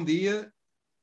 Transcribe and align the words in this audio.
bom 0.00 0.04
dia 0.04 0.50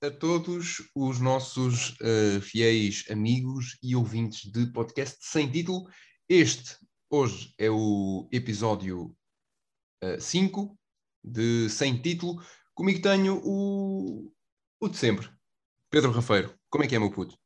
a 0.02 0.10
todos 0.10 0.90
os 0.96 1.20
nossos 1.20 1.92
uh, 2.00 2.42
fiéis 2.42 3.06
amigos 3.12 3.78
e 3.84 3.96
ouvintes 3.96 4.52
de 4.52 4.66
podcast 4.72 5.20
sem 5.22 5.52
título. 5.52 5.88
Este, 6.28 6.76
hoje, 7.08 7.54
é 7.60 7.70
o 7.70 8.28
episódio 8.32 9.16
5 10.20 10.62
uh, 10.62 10.78
de 11.24 11.70
Sem 11.70 12.02
Título. 12.02 12.44
Comigo 12.74 13.00
tenho 13.00 13.40
o, 13.46 14.34
o 14.80 14.90
de 14.90 14.98
sempre, 14.98 15.30
Pedro 15.92 16.10
Rafeiro. 16.10 16.58
Como 16.68 16.84
é 16.84 16.88
que 16.88 16.96
é, 16.96 17.00
meu 17.00 17.12
puto? 17.12 17.38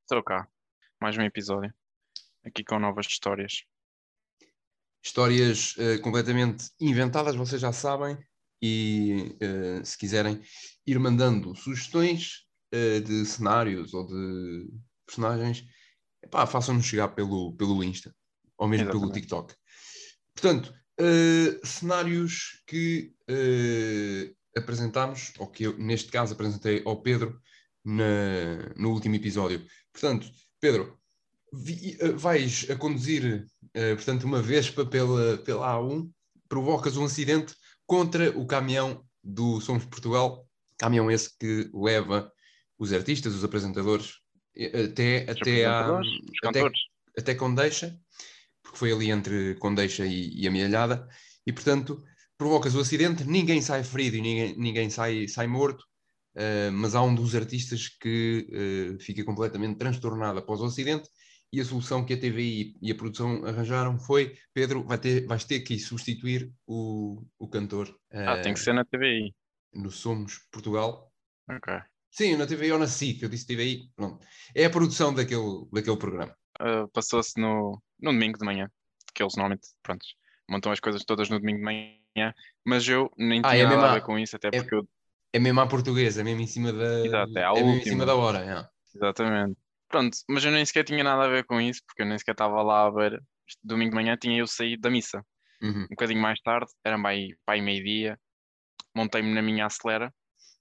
Estou 0.00 0.20
cá. 0.24 0.48
Mais 1.00 1.16
um 1.16 1.22
episódio. 1.22 1.72
Aqui 2.44 2.64
com 2.64 2.80
novas 2.80 3.06
histórias. 3.06 3.62
Histórias 5.00 5.76
uh, 5.76 6.02
completamente 6.02 6.72
inventadas, 6.80 7.36
vocês 7.36 7.60
já 7.60 7.72
sabem 7.72 8.18
e 8.62 9.36
uh, 9.42 9.84
se 9.84 9.96
quiserem 9.96 10.40
ir 10.86 10.98
mandando 10.98 11.54
sugestões 11.54 12.44
uh, 12.74 13.00
de 13.00 13.24
cenários 13.24 13.94
ou 13.94 14.06
de 14.06 14.68
personagens, 15.06 15.64
façam-nos 16.46 16.84
chegar 16.84 17.08
pelo, 17.08 17.54
pelo 17.54 17.82
Insta 17.82 18.14
ou 18.58 18.68
mesmo 18.68 18.84
Exatamente. 18.84 19.02
pelo 19.02 19.12
TikTok. 19.12 19.54
Portanto, 20.34 20.74
uh, 21.00 21.66
cenários 21.66 22.62
que 22.66 23.14
apresentámos, 24.56 25.32
ou 25.38 25.46
que 25.46 25.64
eu, 25.64 25.78
neste 25.78 26.10
caso 26.10 26.34
apresentei 26.34 26.82
ao 26.84 27.00
Pedro 27.00 27.40
na, 27.84 28.74
no 28.76 28.90
último 28.90 29.14
episódio. 29.14 29.64
Portanto, 29.92 30.28
Pedro, 30.60 30.98
vi, 31.52 31.96
vais 32.16 32.66
a 32.68 32.74
conduzir, 32.74 33.46
portanto, 33.96 34.24
uma 34.24 34.42
Vespa 34.42 34.84
pela, 34.84 35.38
pela 35.38 35.76
A1, 35.76 36.10
provocas 36.48 36.96
um 36.96 37.04
acidente 37.04 37.54
contra 37.90 38.30
o 38.38 38.46
caminhão 38.46 39.04
do 39.20 39.60
Somos 39.60 39.84
Portugal, 39.84 40.46
caminhão 40.78 41.10
esse 41.10 41.36
que 41.36 41.68
leva 41.74 42.32
os 42.78 42.92
artistas, 42.92 43.34
os 43.34 43.42
apresentadores, 43.42 44.12
até, 44.72 45.28
até, 45.28 45.64
à, 45.64 46.00
até, 46.44 46.62
até 47.18 47.34
Condeixa, 47.34 47.98
porque 48.62 48.78
foi 48.78 48.92
ali 48.92 49.10
entre 49.10 49.56
Condeixa 49.56 50.06
e, 50.06 50.40
e 50.40 50.46
Amealhada, 50.46 51.08
e 51.44 51.52
portanto 51.52 52.00
provocas 52.38 52.76
o 52.76 52.78
acidente, 52.80 53.24
ninguém 53.24 53.60
sai 53.60 53.82
ferido 53.82 54.18
e 54.18 54.20
ninguém, 54.20 54.56
ninguém 54.56 54.88
sai, 54.88 55.26
sai 55.26 55.48
morto, 55.48 55.80
uh, 56.36 56.70
mas 56.72 56.94
há 56.94 57.02
um 57.02 57.12
dos 57.12 57.34
artistas 57.34 57.88
que 57.88 58.46
uh, 58.52 59.02
fica 59.02 59.24
completamente 59.24 59.76
transtornado 59.76 60.38
após 60.38 60.60
o 60.60 60.66
acidente 60.66 61.08
e 61.52 61.60
a 61.60 61.64
solução 61.64 62.04
que 62.04 62.14
a 62.14 62.16
TVI 62.16 62.76
e 62.80 62.92
a 62.92 62.94
produção 62.94 63.44
arranjaram 63.44 63.98
foi: 63.98 64.36
Pedro, 64.54 64.84
vai 64.84 64.98
ter, 64.98 65.26
vais 65.26 65.44
ter 65.44 65.60
que 65.60 65.78
substituir 65.78 66.52
o, 66.66 67.24
o 67.38 67.48
cantor. 67.48 67.94
Ah, 68.12 68.34
uh, 68.34 68.42
tem 68.42 68.54
que 68.54 68.60
ser 68.60 68.72
na 68.72 68.84
TVI. 68.84 69.34
No 69.74 69.90
Somos 69.90 70.38
Portugal. 70.50 71.12
Ok. 71.48 71.74
Sim, 72.10 72.36
na 72.36 72.46
TVI 72.46 72.72
ou 72.72 72.78
na 72.78 72.86
SIC, 72.86 73.22
eu 73.22 73.28
disse 73.28 73.46
TVI. 73.46 73.90
Pronto. 73.94 74.24
É 74.54 74.64
a 74.64 74.70
produção 74.70 75.14
daquele, 75.14 75.66
daquele 75.72 75.96
programa. 75.96 76.36
Uh, 76.60 76.88
Passou-se 76.88 77.40
no, 77.40 77.80
no 78.00 78.12
domingo 78.12 78.38
de 78.38 78.44
manhã, 78.44 78.70
que 79.14 79.22
eles 79.22 79.34
normalmente, 79.36 79.68
pronto, 79.82 80.04
montam 80.48 80.72
as 80.72 80.80
coisas 80.80 81.04
todas 81.04 81.28
no 81.30 81.38
domingo 81.38 81.58
de 81.58 81.64
manhã, 81.64 82.34
mas 82.64 82.86
eu 82.88 83.10
nem 83.16 83.40
ah, 83.44 83.50
tinha 83.50 83.62
é 83.62 83.66
nada 83.66 83.90
a 83.90 83.94
ver 83.94 84.02
com 84.02 84.18
isso, 84.18 84.36
até 84.36 84.48
é, 84.48 84.50
porque 84.50 84.74
eu. 84.74 84.88
É 85.32 85.38
mesmo 85.38 85.60
à 85.60 85.66
portuguesa, 85.66 86.20
é 86.20 86.24
mesmo 86.24 86.40
em 86.40 86.46
cima 86.46 86.72
da. 86.72 87.06
Exato, 87.06 87.38
é, 87.38 87.42
é 87.42 87.54
mesmo 87.54 87.70
em 87.70 87.82
cima 87.84 88.04
da 88.04 88.16
hora. 88.16 88.38
É. 88.38 88.96
Exatamente. 88.96 89.56
Pronto, 89.90 90.16
mas 90.28 90.44
eu 90.44 90.52
nem 90.52 90.64
sequer 90.64 90.84
tinha 90.84 91.02
nada 91.02 91.24
a 91.24 91.28
ver 91.28 91.44
com 91.44 91.60
isso, 91.60 91.82
porque 91.84 92.02
eu 92.02 92.06
nem 92.06 92.16
sequer 92.16 92.32
estava 92.32 92.62
lá 92.62 92.86
a 92.86 92.90
ver. 92.90 93.20
Domingo 93.62 93.90
de 93.90 93.96
manhã 93.96 94.16
tinha 94.16 94.38
eu 94.38 94.46
saído 94.46 94.82
da 94.82 94.90
missa. 94.90 95.20
Uhum. 95.60 95.82
Um 95.82 95.88
bocadinho 95.88 96.22
mais 96.22 96.40
tarde, 96.40 96.70
era 96.84 96.96
bem 96.96 97.36
para 97.44 97.60
meio-dia, 97.60 98.18
montei-me 98.94 99.34
na 99.34 99.42
minha 99.42 99.66
acelera, 99.66 100.14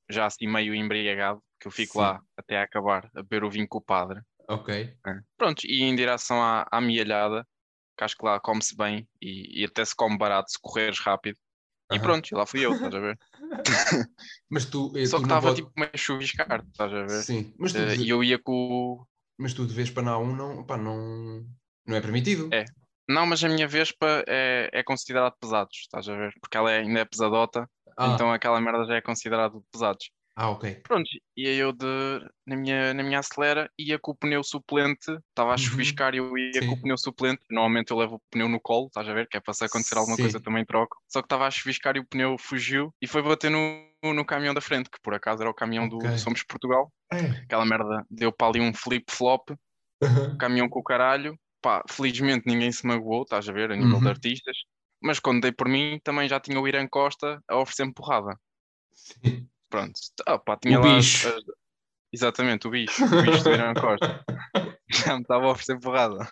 já 0.10 0.26
assim 0.26 0.48
meio 0.48 0.74
embriagado, 0.74 1.42
que 1.60 1.68
eu 1.68 1.72
fico 1.72 1.94
Sim. 1.94 2.00
lá 2.00 2.22
até 2.36 2.60
acabar 2.60 3.10
a 3.16 3.22
beber 3.22 3.44
o 3.44 3.52
vinho 3.52 3.68
com 3.68 3.78
o 3.78 3.82
padre. 3.82 4.20
Ok. 4.48 4.74
É. 4.74 5.20
Pronto, 5.38 5.62
e 5.64 5.84
em 5.84 5.96
direção 5.96 6.42
à, 6.42 6.68
à 6.72 6.82
mielhada, 6.82 7.48
que 7.96 8.04
acho 8.04 8.18
que 8.18 8.26
lá 8.26 8.40
come-se 8.40 8.76
bem 8.76 9.08
e, 9.22 9.62
e, 9.62 9.66
até 9.66 9.86
se 9.86 9.96
come 9.96 10.18
barato 10.18 10.52
se 10.52 10.58
correres 10.60 11.00
rápido. 11.00 11.38
Uhum. 11.92 11.98
E 11.98 12.02
pronto, 12.02 12.36
lá 12.36 12.46
fui 12.48 12.66
eu, 12.66 12.74
estás 12.74 12.96
a 12.96 13.00
ver? 13.00 13.20
mas 14.50 14.66
tu. 14.66 14.92
Só 15.06 15.18
tu 15.18 15.22
que 15.22 15.28
estava 15.28 15.48
pode... 15.50 15.56
tipo 15.58 15.72
meio 15.78 15.92
chuviscar, 15.96 16.66
estás 16.68 16.94
a 16.94 17.04
ver? 17.04 17.22
Sim, 17.22 17.54
mas 17.60 17.74
tu. 17.74 17.80
Uh, 17.80 17.94
e 17.96 18.10
eu 18.10 18.24
ia 18.24 18.40
com, 18.40 19.06
mas 19.40 19.54
tu 19.54 19.66
de 19.66 19.74
Vespa 19.74 20.02
na 20.02 20.16
A1 20.16 20.36
não, 20.36 20.64
pá, 20.64 20.78
não, 20.78 21.46
não 21.88 21.96
é 21.96 22.02
permitido. 22.02 22.50
É. 22.54 22.66
Não, 23.08 23.26
mas 23.26 23.44
a 23.44 23.50
minha 23.50 23.68
Vespa 23.68 24.24
é, 24.28 24.70
é 24.72 24.84
considerado 24.84 25.34
pesados, 25.40 25.78
estás 25.78 26.08
a 26.08 26.16
ver? 26.16 26.32
Porque 26.40 26.58
ela 26.58 26.72
é, 26.72 26.80
ainda 26.80 27.00
é 27.00 27.06
pesadota, 27.06 27.68
ah. 27.98 28.12
então 28.14 28.32
aquela 28.32 28.62
merda 28.62 28.86
já 28.86 28.96
é 28.96 29.02
considerado 29.02 29.64
pesados. 29.72 30.12
Ah, 30.36 30.52
ok. 30.52 30.76
Pronto, 30.84 31.10
e 31.36 31.48
aí 31.48 31.58
eu 31.58 31.74
de, 31.74 31.86
na, 32.48 32.56
minha, 32.56 32.94
na 32.94 33.04
minha 33.04 33.20
acelera 33.20 33.70
ia 33.78 34.00
com 34.00 34.12
o 34.12 34.16
pneu 34.16 34.42
suplente, 34.42 35.12
estava 35.30 35.50
a 35.50 35.52
uhum. 35.52 35.58
chuviscar 35.58 36.14
e 36.14 36.20
eu 36.20 36.38
ia 36.38 36.62
Sim. 36.62 36.68
com 36.68 36.74
o 36.76 36.82
pneu 36.82 36.98
suplente. 36.98 37.42
Normalmente 37.50 37.92
eu 37.92 37.98
levo 37.98 38.16
o 38.16 38.22
pneu 38.32 38.48
no 38.48 38.58
colo, 38.58 38.88
estás 38.88 39.10
a 39.10 39.14
ver? 39.14 39.28
Que 39.28 39.36
é 39.36 39.42
para 39.42 39.54
se 39.54 39.66
acontecer 39.66 39.98
alguma 39.98 40.16
Sim. 40.16 40.22
coisa 40.22 40.40
também 40.40 40.64
troco. 40.64 40.96
Só 41.10 41.22
que 41.22 41.26
estava 41.26 41.46
a 41.46 41.52
chuviscar 41.52 41.98
e 41.98 42.00
o 42.00 42.06
pneu 42.06 42.38
fugiu 42.40 42.94
e 43.02 43.08
foi 43.08 43.22
bater 43.22 43.52
no, 43.52 44.14
no 44.14 44.24
caminhão 44.24 44.54
da 44.54 44.62
frente, 44.62 44.90
que 44.90 45.02
por 45.02 45.14
acaso 45.14 45.42
era 45.42 45.50
o 45.50 45.54
caminhão 45.54 45.88
okay. 45.88 46.12
do 46.12 46.18
Somos 46.18 46.42
Portugal. 46.44 46.90
É. 47.12 47.42
Aquela 47.44 47.66
merda 47.66 48.06
deu 48.10 48.32
para 48.32 48.48
ali 48.48 48.62
um 48.62 48.74
flip-flop, 48.74 49.52
uhum. 50.02 50.38
caminhão 50.38 50.70
com 50.70 50.80
o 50.80 50.84
caralho. 50.84 51.38
Pá, 51.62 51.84
felizmente 51.90 52.48
ninguém 52.48 52.72
se 52.72 52.86
magoou, 52.86 53.24
estás 53.24 53.50
a 53.50 53.52
ver, 53.52 53.72
a 53.72 53.76
nível 53.76 53.96
uhum. 53.96 54.02
de 54.02 54.10
artistas. 54.10 54.58
Mas 55.02 55.20
quando 55.20 55.42
dei 55.42 55.52
por 55.52 55.68
mim, 55.68 56.00
também 56.04 56.28
já 56.28 56.40
tinha 56.40 56.60
o 56.60 56.68
Irã 56.68 56.88
Costa 56.88 57.42
a 57.48 57.58
oferecer-me 57.58 57.94
porrada. 57.94 58.38
Sim. 58.94 59.48
Pronto. 59.70 59.94
Ah, 60.26 60.38
pá, 60.38 60.58
tinha 60.58 60.80
o 60.80 60.84
lá 60.84 60.96
bicho. 60.96 61.28
As... 61.28 61.44
Exatamente, 62.12 62.68
o 62.68 62.72
bicho. 62.72 63.04
O 63.04 63.22
bicho 63.22 63.44
do 63.44 63.52
Irã 63.52 63.74
Costa. 63.80 64.24
Já 64.90 65.16
me 65.16 65.22
estava 65.22 65.46
a 65.46 65.52
oferecer 65.52 65.80
porrada. 65.80 66.30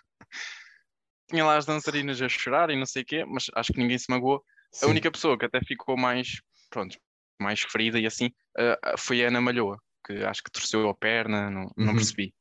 Tinha 1.28 1.44
lá 1.44 1.56
as 1.56 1.66
dançarinas 1.66 2.20
a 2.20 2.28
chorar 2.28 2.70
e 2.70 2.76
não 2.76 2.86
sei 2.86 3.02
o 3.02 3.06
quê, 3.06 3.24
mas 3.24 3.46
acho 3.54 3.72
que 3.72 3.78
ninguém 3.78 3.98
se 3.98 4.06
magoou. 4.08 4.42
Sim. 4.72 4.86
A 4.86 4.88
única 4.88 5.10
pessoa 5.10 5.38
que 5.38 5.44
até 5.44 5.60
ficou 5.60 5.96
mais, 5.96 6.40
pronto, 6.70 6.98
mais 7.40 7.60
ferida 7.60 7.98
e 7.98 8.06
assim 8.06 8.26
uh, 8.58 8.98
foi 8.98 9.24
a 9.24 9.28
Ana 9.28 9.40
Malhoa, 9.40 9.78
acho 10.26 10.42
que 10.42 10.50
torceu 10.50 10.88
a 10.88 10.94
perna, 10.94 11.50
não, 11.50 11.70
não 11.76 11.88
uhum. 11.88 11.94
percebi. 11.94 12.34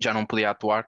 Já 0.00 0.12
não 0.12 0.26
podia 0.26 0.50
atuar. 0.50 0.86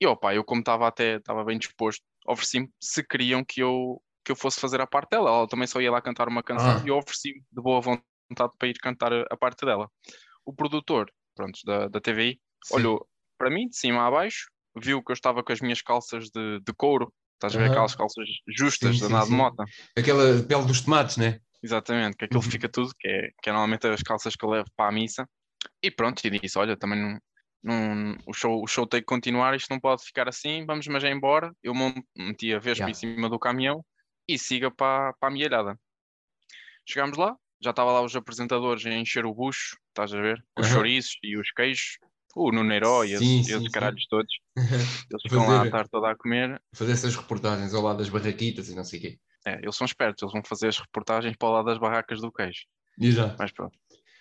E 0.00 0.06
opa, 0.06 0.34
eu 0.34 0.44
como 0.44 0.60
estava 0.60 0.86
até, 0.86 1.16
estava 1.16 1.44
bem 1.44 1.58
disposto, 1.58 2.02
ofereci-me 2.26 2.70
se 2.80 3.02
queriam 3.02 3.44
que 3.44 3.60
eu, 3.60 4.00
que 4.24 4.32
eu 4.32 4.36
fosse 4.36 4.60
fazer 4.60 4.80
a 4.80 4.86
parte 4.86 5.10
dela. 5.10 5.30
Ela 5.30 5.48
também 5.48 5.66
só 5.66 5.80
ia 5.80 5.90
lá 5.90 6.00
cantar 6.00 6.28
uma 6.28 6.42
canção 6.42 6.78
ah. 6.78 6.82
e 6.84 6.88
eu 6.88 6.96
ofereci-me 6.96 7.40
de 7.40 7.62
boa 7.62 7.80
vontade 7.80 8.52
para 8.58 8.68
ir 8.68 8.78
cantar 8.78 9.12
a, 9.12 9.36
parte 9.36 9.64
dela. 9.64 9.90
O 10.44 10.52
produtor, 10.52 11.10
pronto, 11.34 11.58
da, 11.64 11.88
da 11.88 12.00
TVI, 12.00 12.40
Sim. 12.64 12.76
olhou 12.76 13.06
para 13.36 13.50
mim 13.50 13.68
de 13.68 13.76
cima 13.76 14.06
a 14.06 14.10
baixo, 14.10 14.50
viu 14.76 15.02
que 15.02 15.12
eu 15.12 15.14
estava 15.14 15.42
com 15.42 15.52
as 15.52 15.60
minhas 15.60 15.82
calças 15.82 16.28
de, 16.30 16.60
de 16.60 16.72
couro, 16.74 17.12
estás 17.34 17.54
a 17.54 17.58
ver 17.58 17.70
aquelas 17.70 17.94
calças 17.94 18.28
justas 18.46 18.98
sim, 18.98 19.04
andar 19.06 19.24
de 19.24 19.30
moto. 19.30 19.64
Aquela 19.96 20.42
pele 20.42 20.66
dos 20.66 20.80
tomates, 20.80 21.16
né? 21.16 21.40
Exatamente, 21.62 22.16
que 22.16 22.24
aquilo 22.24 22.42
uhum. 22.42 22.50
fica 22.50 22.68
tudo, 22.68 22.92
que 22.98 23.08
é, 23.08 23.30
que 23.42 23.50
é 23.50 23.52
normalmente 23.52 23.86
as 23.86 24.02
calças 24.02 24.36
que 24.36 24.44
eu 24.44 24.50
levo 24.50 24.68
para 24.76 24.90
a 24.90 24.92
missa. 24.92 25.28
E 25.82 25.90
pronto, 25.90 26.24
e 26.24 26.30
disse: 26.30 26.58
Olha, 26.58 26.76
também 26.76 27.00
não, 27.00 27.18
não, 27.62 28.16
o, 28.26 28.32
show, 28.32 28.62
o 28.62 28.66
show 28.66 28.86
tem 28.86 29.00
que 29.00 29.06
continuar, 29.06 29.54
isto 29.56 29.70
não 29.70 29.80
pode 29.80 30.04
ficar 30.04 30.28
assim, 30.28 30.64
vamos, 30.66 30.86
mas 30.86 31.04
é 31.04 31.10
embora. 31.10 31.52
Eu 31.62 31.74
meti 32.16 32.52
a 32.52 32.58
Vespa 32.58 32.84
yeah. 32.84 32.90
em 32.90 32.94
cima 32.94 33.28
do 33.28 33.38
caminhão 33.38 33.84
e 34.28 34.38
siga 34.38 34.70
para, 34.70 35.12
para 35.14 35.28
a 35.28 35.32
mielhada. 35.32 35.78
Chegámos 36.86 37.18
lá, 37.18 37.36
já 37.60 37.70
estava 37.70 37.92
lá 37.92 38.02
os 38.02 38.14
apresentadores 38.14 38.84
a 38.86 38.90
encher 38.90 39.26
o 39.26 39.34
bucho, 39.34 39.76
estás 39.88 40.12
a 40.14 40.20
ver? 40.20 40.42
Os 40.58 40.66
uhum. 40.66 40.72
chouriços 40.72 41.18
e 41.22 41.36
os 41.36 41.50
queijos, 41.52 41.98
o 42.34 42.52
Nuneiro 42.52 43.04
e 43.04 43.54
os 43.54 43.68
caralhos 43.68 44.06
todos. 44.08 44.32
Eles 45.10 45.22
ficam 45.22 45.44
fazer, 45.44 45.56
lá 45.56 45.62
a 45.62 45.70
tarde 45.70 45.90
toda 45.90 46.10
a 46.10 46.16
comer. 46.16 46.60
Fazer 46.74 46.92
essas 46.92 47.16
reportagens 47.16 47.74
ao 47.74 47.82
lado 47.82 47.98
das 47.98 48.08
barraquitas 48.08 48.68
e 48.68 48.74
não 48.74 48.84
sei 48.84 48.98
o 48.98 49.02
quê. 49.02 49.18
É, 49.46 49.54
eles 49.62 49.76
são 49.76 49.84
espertos, 49.84 50.22
eles 50.22 50.32
vão 50.32 50.42
fazer 50.44 50.68
as 50.68 50.78
reportagens 50.78 51.34
para 51.36 51.48
o 51.48 51.52
lado 51.52 51.66
das 51.66 51.78
barracas 51.78 52.20
do 52.20 52.30
queijo. 52.30 52.64
Exato. 53.00 53.36
Mas 53.38 53.52
pronto. 53.52 53.78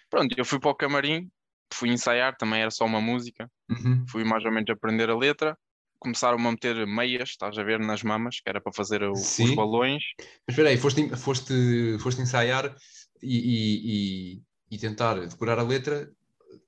Pronto, 0.10 0.34
eu 0.38 0.46
fui 0.46 0.60
para 0.60 0.70
o 0.70 0.76
camarim, 0.76 1.30
fui 1.74 1.90
ensaiar, 1.90 2.36
também 2.38 2.62
era 2.62 2.72
só 2.72 2.86
uma 2.86 3.02
música. 3.02 3.50
Uhum. 3.70 4.06
Fui 4.10 4.24
mais 4.24 4.44
ou 4.46 4.52
menos 4.52 4.70
aprender 4.70 5.10
a 5.10 5.18
letra. 5.18 5.58
Começaram 6.00 6.38
a 6.38 6.52
meter 6.52 6.86
meias, 6.86 7.30
estás 7.30 7.58
a 7.58 7.64
ver, 7.64 7.80
nas 7.80 8.04
mamas, 8.04 8.40
que 8.40 8.50
era 8.50 8.62
para 8.62 8.72
fazer 8.72 9.04
o, 9.04 9.14
os 9.14 9.56
balões. 9.56 10.04
Mas 10.20 10.50
espera 10.50 10.70
aí, 10.70 10.78
foste, 10.78 11.16
foste, 11.16 11.98
foste 12.00 12.22
ensaiar 12.22 12.76
e, 13.22 14.36
e, 14.36 14.42
e, 14.70 14.78
tentar 14.78 15.16
decorar 15.16 15.58
a 15.58 15.64
letra, 15.64 16.12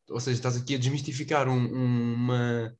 ou 0.09 0.19
seja, 0.19 0.35
estás 0.35 0.57
aqui 0.57 0.73
a 0.73 0.79
desmistificar 0.79 1.47
um, 1.47 2.13
uma, 2.13 2.75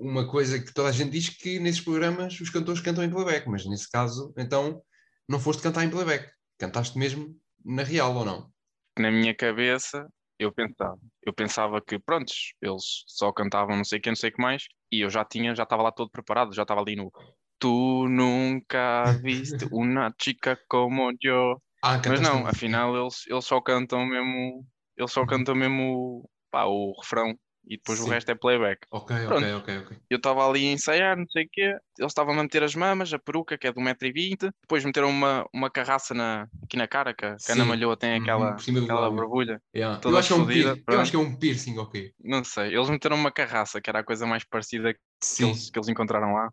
uma 0.00 0.26
coisa 0.26 0.58
que 0.58 0.72
toda 0.72 0.88
a 0.88 0.92
gente 0.92 1.10
diz 1.10 1.28
que 1.28 1.58
nesses 1.58 1.82
programas 1.82 2.40
os 2.40 2.48
cantores 2.48 2.80
cantam 2.80 3.04
em 3.04 3.10
playback, 3.10 3.46
mas 3.48 3.66
nesse 3.66 3.90
caso, 3.90 4.32
então, 4.38 4.82
não 5.28 5.38
foste 5.38 5.62
cantar 5.62 5.84
em 5.84 5.90
playback, 5.90 6.30
cantaste 6.58 6.98
mesmo 6.98 7.36
na 7.64 7.82
real 7.82 8.14
ou 8.16 8.24
não? 8.24 8.50
Na 8.98 9.10
minha 9.10 9.34
cabeça, 9.34 10.06
eu 10.38 10.52
pensava, 10.52 10.98
eu 11.22 11.32
pensava 11.32 11.80
que, 11.80 11.98
prontos, 11.98 12.54
eles 12.60 13.04
só 13.06 13.32
cantavam 13.32 13.76
não 13.76 13.84
sei 13.84 13.98
o 13.98 14.02
que, 14.02 14.08
não 14.10 14.16
sei 14.16 14.30
o 14.30 14.32
que 14.34 14.42
mais, 14.42 14.64
e 14.90 15.00
eu 15.04 15.10
já 15.10 15.24
tinha, 15.24 15.54
já 15.54 15.62
estava 15.64 15.82
lá 15.82 15.92
todo 15.92 16.10
preparado, 16.10 16.54
já 16.54 16.62
estava 16.62 16.80
ali 16.80 16.96
no 16.96 17.10
Tu 17.58 18.08
nunca 18.08 19.12
viste 19.22 19.64
uma 19.70 20.12
chica 20.20 20.58
como 20.68 21.12
eu. 21.22 21.62
Ah, 21.82 22.00
Mas 22.04 22.20
não, 22.20 22.46
afinal 22.46 22.96
eles, 22.96 23.24
eles 23.28 23.44
só 23.44 23.60
cantam 23.60 24.04
mesmo 24.06 24.64
Ele 24.96 25.08
só 25.08 25.24
canta 25.24 25.54
mesmo 25.54 26.28
pá, 26.50 26.64
o 26.66 26.92
refrão 27.00 27.34
e 27.66 27.76
depois 27.76 27.98
Sim. 27.98 28.04
o 28.06 28.08
resto 28.08 28.30
é 28.30 28.34
playback. 28.34 28.80
Ok, 28.90 29.14
ok, 29.16 29.26
Pronto. 29.26 29.46
ok, 29.58 29.78
ok. 29.78 29.96
Eu 30.10 30.16
estava 30.16 30.48
ali 30.48 30.66
a 30.68 30.72
ensaiar, 30.72 31.16
não 31.16 31.26
sei 31.28 31.44
o 31.44 31.48
quê. 31.50 31.62
Eles 31.98 32.10
estavam 32.10 32.38
a 32.38 32.42
meter 32.42 32.62
as 32.62 32.74
mamas, 32.74 33.12
a 33.12 33.18
peruca, 33.18 33.56
que 33.56 33.66
é 33.66 33.72
de 33.72 33.78
1,20m. 33.80 34.52
Depois 34.62 34.84
meteram 34.84 35.08
uma, 35.10 35.46
uma 35.52 35.70
carraça 35.70 36.12
na, 36.12 36.48
aqui 36.64 36.76
na 36.76 36.86
cara, 36.88 37.14
que 37.14 37.24
a, 37.24 37.36
que 37.36 37.50
a 37.52 37.54
Ana. 37.54 37.64
Malhoa 37.64 37.96
tem 37.96 38.16
Uhum, 38.16 38.22
aquela, 38.22 38.50
do 38.52 38.82
aquela 38.84 39.10
borbulha. 39.10 39.60
Yeah. 39.74 40.00
Eu, 40.04 40.16
acho 40.16 40.28
que 40.28 40.34
é 40.34 40.36
um 40.36 40.94
eu 40.94 41.00
acho 41.00 41.10
que 41.10 41.16
é 41.16 41.20
um 41.20 41.36
piercing, 41.36 41.78
ok. 41.78 42.12
Não 42.22 42.44
sei. 42.44 42.74
Eles 42.74 42.90
meteram 42.90 43.16
uma 43.16 43.30
carraça, 43.32 43.80
que 43.80 43.88
era 43.88 44.00
a 44.00 44.04
coisa 44.04 44.26
mais 44.26 44.44
parecida 44.44 44.92
que 44.92 45.00
Sim. 45.20 45.46
eles, 45.48 45.70
que 45.70 45.78
eles 45.78 45.88
encontraram 45.88 46.34
lá. 46.34 46.50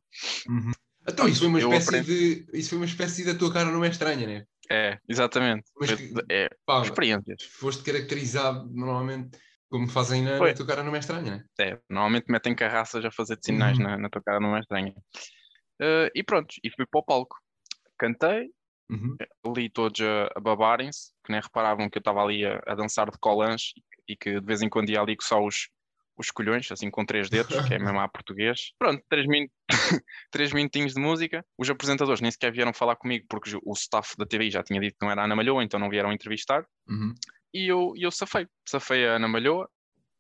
Uhum. 0.48 0.72
Então, 1.08 1.28
isso 1.28 1.40
foi 1.40 1.48
uma 1.48 1.60
espécie 1.60 1.90
aprendi- 1.90 2.46
de. 2.46 2.58
Isso 2.60 2.70
foi 2.70 2.78
uma 2.78 2.86
espécie 2.86 3.26
da 3.26 3.34
tua 3.34 3.52
cara 3.52 3.72
não 3.72 3.84
é 3.84 3.88
estranha, 3.90 4.28
né? 4.28 4.46
É, 4.70 5.00
exatamente. 5.10 5.64
Mas 5.80 5.92
que- 5.96 6.14
é, 6.30 6.50
Pá, 6.66 6.84
experiências. 6.84 7.42
foste 7.44 7.82
caracterizado 7.84 8.70
normalmente 8.72 9.38
como 9.70 9.88
fazem 9.90 10.24
na, 10.24 10.38
Foi. 10.38 10.50
na 10.52 10.56
tua 10.58 10.66
cara 10.66 10.84
não 10.84 10.96
é 10.96 11.00
estranha, 11.00 11.32
né? 11.38 11.46
É, 11.60 11.80
normalmente 11.90 12.26
metem 12.30 12.56
carraças 12.56 13.04
a 13.06 13.12
fazer 13.12 13.38
de 13.38 13.46
sinais 13.46 13.78
Uhum. 13.78 13.84
na, 13.84 13.98
na 13.98 14.10
tua 14.10 14.22
cara, 14.22 14.40
não 14.40 14.56
é 14.58 14.60
estranha. 14.60 14.94
Eh, 15.82 16.12
e 16.16 16.24
pronto, 16.24 16.54
e 16.64 16.70
fui 16.72 16.86
para 16.86 17.00
o 17.00 17.04
palco. 17.04 17.38
Cantei, 17.98 18.50
Uhum. 18.92 19.16
ali 19.46 19.70
todos 19.70 20.02
a, 20.02 20.32
a 20.36 20.40
babarem-se, 20.40 21.12
que 21.24 21.32
nem 21.32 21.40
reparavam 21.42 21.88
que 21.90 21.98
eu 21.98 22.02
estava 22.02 22.24
ali 22.24 22.44
a, 22.46 22.60
a 22.66 22.74
dançar 22.74 23.10
de 23.12 23.18
colãs 23.20 23.72
e 24.08 24.18
que 24.18 24.40
de 24.40 24.46
vez 24.46 24.64
em 24.64 24.70
quando 24.70 24.90
ia 24.90 25.00
ali 25.00 25.16
só 25.22 25.40
os, 25.46 25.70
os 26.18 26.32
colhões, 26.32 26.72
assim 26.72 26.90
com 26.90 27.06
três 27.06 27.30
dedos, 27.30 27.56
que 27.68 27.74
é 27.76 27.78
mesmo 27.94 28.00
a 28.00 28.08
português. 28.10 28.72
Pronto, 28.80 29.04
três, 29.08 29.28
min... 29.28 29.48
três 30.32 30.52
minutinhos 30.52 30.96
de 30.96 31.00
música. 31.00 31.46
Os 31.56 31.70
apresentadores 31.70 32.20
nem 32.20 32.32
sequer 32.32 32.52
vieram 32.52 32.74
falar 32.74 32.96
comigo 32.96 33.28
porque 33.30 33.52
o 33.64 33.74
staff 33.74 34.16
da 34.18 34.26
TV 34.26 34.50
já 34.50 34.64
tinha 34.64 34.82
dito 34.82 34.98
que 35.00 35.06
não 35.06 35.12
era 35.12 35.22
a 35.22 35.26
Ana 35.26 35.36
Malhoa, 35.36 35.64
então 35.64 35.80
não 35.80 35.90
vieram 35.90 36.12
entrevistar. 36.12 36.66
Uhum. 36.90 37.14
E 37.54 37.68
eu, 37.68 37.94
e 37.96 38.04
eu 38.04 38.12
safei, 38.12 38.48
safei 38.68 39.08
a 39.08 39.16
Ana 39.16 39.28
Malhoa, 39.28 39.70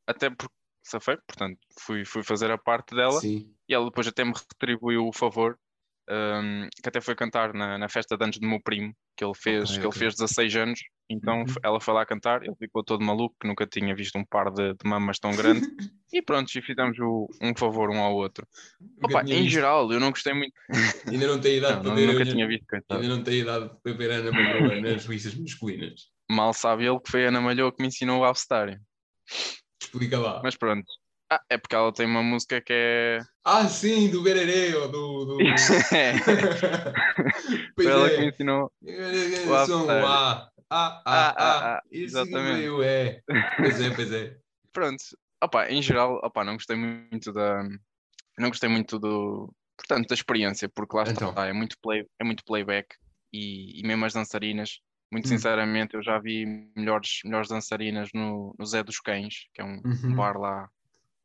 até 0.07 0.29
porque 0.29 0.53
safei, 0.83 1.17
portanto 1.27 1.59
fui, 1.79 2.03
fui 2.05 2.23
fazer 2.23 2.49
a 2.51 2.57
parte 2.57 2.95
dela 2.95 3.19
Sim. 3.21 3.53
e 3.67 3.73
ela 3.73 3.85
depois 3.85 4.07
até 4.07 4.23
me 4.23 4.33
retribuiu 4.33 5.07
o 5.07 5.13
favor, 5.13 5.57
hum, 6.09 6.67
que 6.81 6.89
até 6.89 6.99
foi 6.99 7.15
cantar 7.15 7.53
na, 7.53 7.77
na 7.77 7.87
festa 7.89 8.17
de 8.17 8.23
anos 8.23 8.39
do 8.39 8.47
meu 8.47 8.59
primo, 8.61 8.95
que 9.15 9.23
ele 9.23 9.35
fez, 9.35 9.63
Ok, 9.69 9.75
que 9.75 9.81
ele 9.81 9.87
ok. 9.89 9.99
fez 9.99 10.15
16 10.15 10.55
anos, 10.55 10.79
então 11.09 11.41
Uhum. 11.41 11.45
ela 11.63 11.79
foi 11.79 11.93
lá 11.93 12.05
cantar, 12.05 12.43
ele 12.43 12.55
ficou 12.55 12.83
todo 12.83 13.03
maluco, 13.03 13.35
que 13.39 13.47
nunca 13.47 13.67
tinha 13.67 13.93
visto 13.95 14.17
um 14.17 14.25
par 14.25 14.51
de, 14.51 14.73
de 14.73 14.89
mamas 14.89 15.19
tão 15.19 15.35
grande, 15.35 15.61
e 16.11 16.21
pronto, 16.23 16.49
e 16.57 16.61
fizemos 16.63 16.97
o- 16.99 17.27
um 17.41 17.53
favor 17.55 17.91
um 17.91 17.99
ao 17.99 18.15
outro. 18.15 18.47
Opa, 19.03 19.21
em 19.21 19.43
visto. 19.43 19.49
geral, 19.51 19.91
eu 19.91 19.99
não 19.99 20.09
gostei 20.09 20.33
muito, 20.33 20.53
Ainda 21.07 21.27
não 21.27 21.39
tem 21.39 21.57
idade 21.57 21.75
não, 21.77 21.83
para 21.83 21.95
ver. 21.95 22.07
nunca 22.13 22.25
tinha 22.25 22.47
visto, 22.47 22.65
coitado. 22.67 23.01
ainda 23.03 23.15
não 23.15 23.23
tem 23.23 23.39
idade 23.41 23.69
para 23.83 23.93
ver 23.93 24.11
Ana 24.11 24.31
Malhoa 24.31 24.81
nas 24.81 25.03
listas 25.05 25.35
masculinas. 25.35 26.09
Mal 26.29 26.53
sabe 26.53 26.85
ele 26.85 26.99
que 26.99 27.11
foi 27.11 27.25
a 27.25 27.29
Ana 27.29 27.41
Malhoa 27.41 27.71
que 27.71 27.81
me 27.81 27.87
ensinou 27.87 28.21
o 28.21 28.23
All-Star. 28.23 28.79
Explica 29.81 30.19
lá. 30.19 30.41
Mas 30.43 30.55
pronto. 30.55 30.85
Ah, 31.31 31.41
é 31.47 31.57
porque 31.59 31.75
ela 31.75 31.93
tem 31.93 32.07
uma 32.07 32.23
música 32.23 32.59
que 32.59 32.73
é. 32.73 33.19
Ah, 33.45 33.67
sim, 33.67 34.09
do 34.09 34.23
Bererê, 34.23 34.73
ou 34.75 34.89
do. 34.89 35.25
do... 35.25 35.37
Foi 37.75 37.75
pois 37.75 37.87
ela 37.87 38.09
que 38.09 38.17
me 38.17 38.25
é. 38.25 38.29
ensinou. 38.29 38.71
O 38.81 39.65
som, 39.67 39.81
After. 39.81 40.03
ah, 40.05 40.49
ah, 40.71 41.01
ah, 41.05 41.33
Ah, 41.37 41.81
Isso 41.91 42.17
exatamente. 42.17 42.63
eu 42.63 42.81
é. 42.81 43.21
Pois 43.57 43.79
é, 43.79 43.89
pois 43.93 44.11
é. 44.11 44.37
Pronto. 44.73 45.03
Opa, 45.43 45.69
em 45.69 45.81
geral, 45.81 46.19
opa, 46.23 46.43
não 46.43 46.53
gostei 46.53 46.75
muito 46.75 47.31
da. 47.31 47.63
Não 48.37 48.49
gostei 48.49 48.69
muito 48.69 48.97
do. 48.97 49.53
Portanto, 49.77 50.07
da 50.09 50.15
experiência, 50.15 50.67
porque 50.67 50.97
lá 50.97 51.03
está, 51.03 51.29
Então. 51.29 51.43
é 51.43 51.53
muito, 51.53 51.77
play, 51.81 52.05
é 52.19 52.23
muito 52.23 52.43
playback 52.43 52.87
e, 53.31 53.79
e 53.79 53.87
mesmo 53.87 54.03
as 54.03 54.13
dançarinas. 54.13 54.79
Muito 55.11 55.25
Hum. 55.25 55.29
sinceramente, 55.29 55.95
eu 55.95 56.03
já 56.03 56.19
vi 56.19 56.45
melhores, 56.75 57.19
melhores 57.25 57.49
dançarinas 57.49 58.09
no, 58.13 58.53
no 58.57 58.65
Zé 58.65 58.83
dos 58.83 58.99
Cães, 58.99 59.47
que 59.53 59.61
é 59.61 59.65
um, 59.65 59.77
um 59.77 59.89
Uhum. 59.89 60.15
bar 60.15 60.37
lá, 60.37 60.69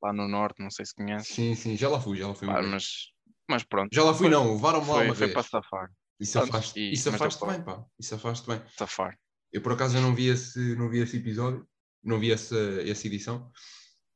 lá 0.02 0.12
no 0.12 0.26
norte, 0.28 0.62
não 0.62 0.70
sei 0.70 0.84
se 0.86 0.94
conhece. 0.94 1.34
Sim, 1.34 1.54
sim, 1.54 1.76
já 1.76 1.88
lá 1.88 2.00
fui, 2.00 2.16
já 2.18 2.28
lá 2.28 2.34
fui. 2.34 2.48
Pá, 2.48 2.62
mas, 2.62 3.10
mas 3.48 3.62
pronto, 3.64 3.94
Já 3.94 4.02
lá 4.04 4.14
fui, 4.14 4.28
não, 4.28 4.54
levaram-me 4.54 4.88
lá 4.88 4.94
foi, 4.94 5.04
uma 5.06 5.14
foi 5.14 5.26
vez. 5.26 5.34
para 5.34 5.42
safar. 5.42 5.90
Isso 6.20 6.38
afaste, 6.38 6.78
e- 6.80 6.92
isso 6.92 7.08
afaste 7.10 7.46
bem, 7.46 7.62
pá. 7.62 7.84
Isso 7.98 8.14
afaste 8.14 8.46
bem. 8.46 8.62
Safar. 8.78 9.18
Eu 9.52 9.60
por 9.62 9.72
acaso 9.72 10.00
não 10.00 10.14
vi 10.14 10.28
esse, 10.28 10.74
não 10.76 10.88
vi 10.88 10.98
esse 11.00 11.16
episódio, 11.18 11.66
não 12.02 12.18
vi 12.18 12.32
essa, 12.32 12.56
essa 12.82 13.06
edição, 13.06 13.50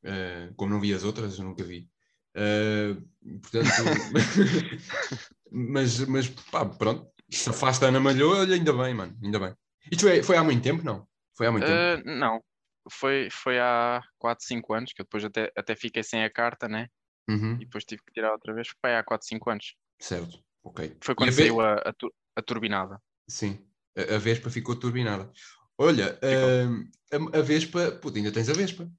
eh, 0.04 0.50
como 0.56 0.72
não 0.72 0.80
vi 0.80 0.92
as 0.94 1.04
outras, 1.04 1.38
eu 1.38 1.44
nunca 1.44 1.62
vi. 1.64 1.88
Eh, 2.34 2.96
portanto, 3.42 3.68
mas, 5.50 5.98
mas 6.06 6.28
pá, 6.28 6.64
pronto, 6.66 7.10
se 7.30 7.50
afasta 7.50 7.86
a 7.86 7.88
Ana 7.88 8.00
Malhoa, 8.00 8.40
olha, 8.40 8.54
ainda 8.54 8.72
bem, 8.72 8.94
mano, 8.94 9.16
ainda 9.22 9.38
bem. 9.38 9.54
Isto 9.90 10.02
foi, 10.02 10.22
foi 10.22 10.36
há 10.36 10.44
muito 10.44 10.62
tempo, 10.62 10.84
não? 10.84 11.06
Foi 11.36 11.46
há 11.46 11.52
muito 11.52 11.66
tempo. 11.66 12.08
Uh, 12.08 12.18
não, 12.18 12.42
foi, 12.90 13.28
foi 13.30 13.58
há 13.58 14.02
4, 14.18 14.44
5 14.46 14.74
anos, 14.74 14.92
que 14.92 15.00
eu 15.00 15.04
depois 15.04 15.24
até, 15.24 15.52
até 15.56 15.76
fiquei 15.76 16.02
sem 16.02 16.24
a 16.24 16.30
carta, 16.30 16.68
né? 16.68 16.88
Uhum, 17.28 17.54
E 17.54 17.64
depois 17.64 17.84
tive 17.84 18.02
que 18.04 18.12
tirar 18.12 18.32
outra 18.32 18.54
vez. 18.54 18.68
Foi 18.80 18.96
há 18.96 19.02
4, 19.02 19.26
5 19.26 19.50
anos. 19.50 19.74
certo, 20.00 20.38
ok. 20.62 20.96
Foi 21.02 21.14
quando 21.14 21.28
a 21.30 21.32
saiu 21.32 21.60
a, 21.60 21.74
a, 21.74 21.92
a 22.36 22.42
turbinada. 22.42 23.00
Sim, 23.28 23.58
a, 23.96 24.14
a 24.14 24.18
Vespa 24.18 24.50
ficou 24.50 24.74
turbinada. 24.74 25.30
Olha, 25.76 26.18
eh, 26.22 26.64
a, 27.12 27.38
a 27.38 27.42
Vespa, 27.42 27.92
puta, 27.92 28.18
ainda 28.18 28.32
tens 28.32 28.48
a 28.48 28.52
Vespa. 28.52 28.90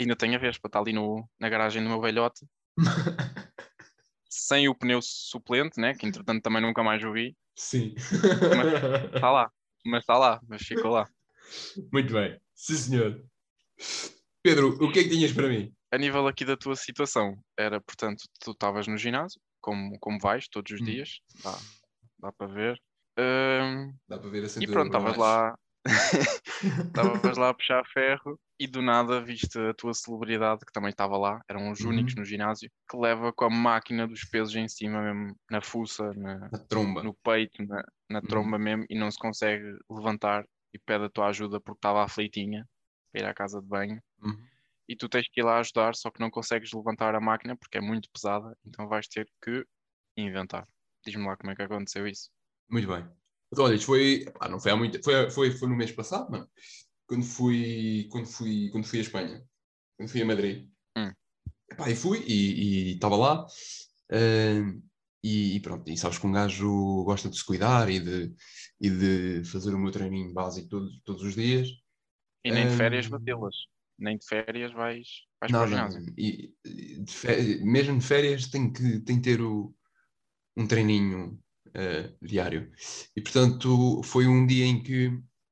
Ainda 0.00 0.16
tenho 0.16 0.36
a 0.36 0.38
Vespa, 0.38 0.68
está 0.68 0.78
ali 0.78 0.92
no, 0.92 1.28
na 1.38 1.48
garagem 1.48 1.82
do 1.82 1.88
meu 1.88 2.00
velhote, 2.00 2.46
sem 4.32 4.68
o 4.68 4.74
pneu 4.74 5.00
suplente, 5.02 5.78
né? 5.80 5.94
Que 5.94 6.06
entretanto 6.06 6.42
também 6.42 6.62
nunca 6.62 6.82
mais 6.82 7.02
o 7.04 7.12
vi. 7.12 7.36
Sim. 7.54 7.94
Está 9.14 9.30
lá, 9.30 9.50
mas 9.84 10.00
está 10.00 10.16
lá, 10.18 10.40
mas 10.48 10.62
ficou 10.62 10.90
lá. 10.90 11.06
Muito 11.92 12.12
bem. 12.14 12.40
Sim, 12.54 12.74
senhor. 12.76 13.24
Pedro, 14.42 14.68
o 14.82 14.90
que 14.92 15.00
é 15.00 15.02
que 15.04 15.10
tinhas 15.10 15.32
para 15.32 15.48
mim? 15.48 15.72
A 15.92 15.98
nível 15.98 16.26
aqui 16.26 16.44
da 16.44 16.56
tua 16.56 16.74
situação, 16.74 17.36
era 17.58 17.80
portanto, 17.80 18.24
tu 18.40 18.52
estavas 18.52 18.86
no 18.86 18.96
ginásio, 18.96 19.40
como, 19.60 19.98
como 20.00 20.18
vais 20.18 20.48
todos 20.48 20.72
os 20.72 20.80
Hum. 20.80 20.84
dias, 20.84 21.20
dá, 21.42 21.60
dá 22.18 22.32
para 22.32 22.46
ver. 22.52 22.80
Ahm, 23.18 23.92
Dá 24.08 24.18
para 24.18 24.30
ver 24.30 24.44
a 24.44 24.62
E 24.62 24.66
pronto, 24.66 24.86
estavas 24.86 25.16
baixo. 25.16 25.20
lá, 25.20 25.54
estavas 26.86 27.36
lá 27.38 27.50
a 27.50 27.54
puxar 27.54 27.84
ferro 27.92 28.38
e 28.58 28.66
do 28.66 28.80
nada 28.82 29.20
viste 29.20 29.58
a 29.58 29.74
tua 29.74 29.92
celebridade 29.94 30.64
que 30.64 30.72
também 30.72 30.90
estava 30.90 31.16
lá, 31.18 31.40
eram 31.48 31.70
os 31.70 31.80
únicos 31.80 32.14
Uhum. 32.14 32.20
no 32.20 32.24
ginásio, 32.24 32.70
que 32.90 32.96
leva 32.96 33.32
com 33.32 33.44
a 33.46 33.50
máquina 33.50 34.06
dos 34.06 34.24
pesos 34.24 34.54
em 34.54 34.68
cima 34.68 35.02
mesmo, 35.02 35.36
na 35.50 35.60
fuça, 35.60 36.12
na- 36.14 36.48
Na 36.50 36.58
tromba. 36.68 37.02
no 37.02 37.14
peito, 37.14 37.64
na, 37.66 37.82
na 38.10 38.20
Uhum. 38.20 38.26
tromba 38.28 38.58
mesmo, 38.58 38.84
e 38.88 38.94
não 38.98 39.10
se 39.10 39.18
consegue 39.18 39.64
levantar 39.90 40.44
e 40.72 40.78
pede 40.78 41.04
a 41.06 41.10
tua 41.10 41.28
ajuda 41.28 41.60
porque 41.60 41.78
estava 41.78 42.04
aflitinha 42.04 42.64
para 43.12 43.22
ir 43.22 43.26
à 43.26 43.34
casa 43.34 43.60
de 43.60 43.66
banho. 43.66 44.00
Uhum. 44.22 44.46
E 44.88 44.96
tu 44.96 45.08
tens 45.08 45.26
que 45.28 45.40
ir 45.40 45.44
lá 45.44 45.58
ajudar, 45.58 45.94
só 45.94 46.10
que 46.10 46.20
não 46.20 46.30
consegues 46.30 46.72
levantar 46.72 47.14
a 47.14 47.20
máquina 47.20 47.56
porque 47.56 47.78
é 47.78 47.80
muito 47.80 48.08
pesada, 48.12 48.56
então 48.64 48.88
vais 48.88 49.08
ter 49.08 49.26
que 49.42 49.64
inventar. 50.16 50.66
Diz-me 51.04 51.26
lá 51.26 51.36
como 51.36 51.50
é 51.52 51.56
que 51.56 51.62
aconteceu 51.62 52.06
isso. 52.06 52.30
Muito 52.70 52.88
bem. 52.88 53.21
Então, 53.52 53.64
olha, 53.66 53.74
isto 53.74 53.86
foi. 53.86 54.24
pá, 54.38 54.48
não 54.48 54.58
foi 54.58 54.72
há 54.72 54.76
muito. 54.76 55.02
Foi, 55.02 55.30
foi, 55.30 55.50
foi 55.52 55.68
no 55.68 55.76
mês 55.76 55.92
passado, 55.92 56.30
mano. 56.30 56.48
Quando 57.06 57.24
fui, 57.24 58.08
quando 58.10 58.26
fui, 58.26 58.70
quando 58.70 58.86
fui 58.86 58.98
a 58.98 59.02
Espanha. 59.02 59.44
Quando 59.96 60.08
fui 60.08 60.22
a 60.22 60.26
Madrid. 60.26 60.68
Hum. 60.96 61.12
Epá, 61.70 61.90
e 61.90 61.96
fui 61.96 62.18
e 62.26 62.92
estava 62.94 63.16
lá. 63.16 63.46
ah, 64.10 64.72
e, 65.24 65.54
e 65.54 65.60
pronto, 65.60 65.88
e 65.88 65.96
sabes 65.96 66.18
que 66.18 66.26
um 66.26 66.32
gajo 66.32 67.04
gosta 67.04 67.28
de 67.30 67.36
se 67.36 67.44
cuidar 67.44 67.88
e 67.88 68.00
de, 68.00 68.34
e 68.80 68.90
de 68.90 69.44
fazer 69.48 69.72
o 69.72 69.78
meu 69.78 69.92
treininho 69.92 70.32
básico 70.32 70.68
todos, 70.68 71.00
todos 71.04 71.22
os 71.22 71.34
dias. 71.36 71.68
E 72.44 72.50
nem 72.50 72.66
de 72.66 72.74
férias 72.76 73.06
Hum. 73.06 73.10
batê-las. 73.10 73.54
Nem 73.98 74.18
de 74.18 74.26
férias 74.26 74.72
vais, 74.72 75.06
vais 75.40 75.52
para 75.52 75.62
o 75.64 75.66
ginásio. 75.68 76.02
E, 76.18 76.52
de 76.64 77.12
fé- 77.12 77.58
mesmo 77.62 77.98
de 78.00 78.04
férias 78.04 78.48
tem 78.48 78.72
que, 78.72 78.98
tem 79.00 79.16
que 79.20 79.22
ter 79.22 79.40
o- 79.40 79.72
um 80.56 80.66
treininho 80.66 81.38
eh, 81.74 82.12
diário. 82.22 82.70
E 83.16 83.20
portanto 83.20 84.02
foi 84.04 84.26
um 84.26 84.46
dia 84.46 84.64
em 84.66 84.82
que 84.82 85.10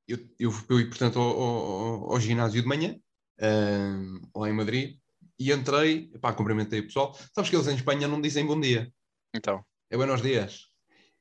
eu, 0.08 0.18
eu 0.38 0.50
fui 0.50 0.86
portanto, 0.86 1.18
ao, 1.18 1.40
ao- 1.40 2.12
ao 2.12 2.20
ginásio 2.20 2.60
de 2.62 2.68
manhã, 2.68 2.96
eh, 3.38 3.92
lá 4.34 4.48
em 4.48 4.52
Madrid, 4.52 4.98
e 5.38 5.52
entrei, 5.52 6.08
pá, 6.20 6.32
cumprimentei 6.32 6.80
o 6.80 6.84
pessoal. 6.86 7.16
Sabes 7.34 7.48
que 7.50 7.56
eles 7.56 7.66
em 7.68 7.74
Espanha 7.76 8.06
não 8.08 8.20
dizem 8.20 8.46
bom 8.46 8.60
dia, 8.60 8.92
Então, 9.34 9.64
é 9.88 9.96
buenos 9.96 10.20
dias. 10.22 10.68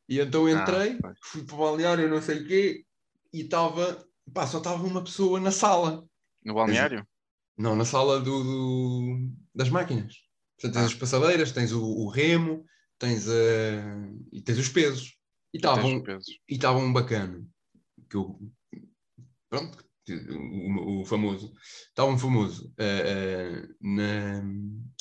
E 0.08 0.20
então 0.20 0.48
Ah, 0.48 0.52
entrei, 0.52 0.98
pois. 1.00 1.18
fui 1.24 1.44
para 1.44 1.56
o 1.56 1.60
balneário, 1.60 2.10
não 2.10 2.22
sei 2.22 2.40
o 2.40 2.48
quê, 2.48 2.84
e 3.32 3.42
estava, 3.42 4.04
pá, 4.34 4.46
só 4.48 4.58
estava 4.58 4.84
uma 4.84 5.04
pessoa 5.04 5.40
na 5.40 5.52
sala. 5.52 6.06
no 6.44 6.54
balneário? 6.56 7.08
Não, 7.58 7.76
na 7.76 7.86
sala 7.86 8.20
do, 8.20 8.44
do- 8.44 9.30
das 9.54 9.70
máquinas. 9.70 10.16
Portanto, 10.56 10.74
tens 10.74 10.84
Ah. 10.84 10.86
as 10.88 10.94
passadeiras, 10.96 11.52
tens 11.52 11.72
o, 11.72 11.82
o 11.84 12.10
remo, 12.10 12.66
tens, 13.00 13.28
a, 13.28 13.34
e 14.32 14.42
tens 14.42 14.60
os 14.60 14.70
pesos. 14.70 15.18
E 15.54 15.58
estava 15.58 15.82
Tens 15.82 16.84
um, 16.84 16.94
bacano, 16.94 17.50
que 18.08 18.16
eu, 18.16 18.40
pronto, 19.50 19.84
o, 20.08 21.02
o 21.02 21.06
famoso, 21.06 21.54
estava 21.88 22.12
um 22.12 22.18
famoso 22.18 22.72
eh, 22.78 23.04
eh, 23.06 23.68
na, 23.82 24.44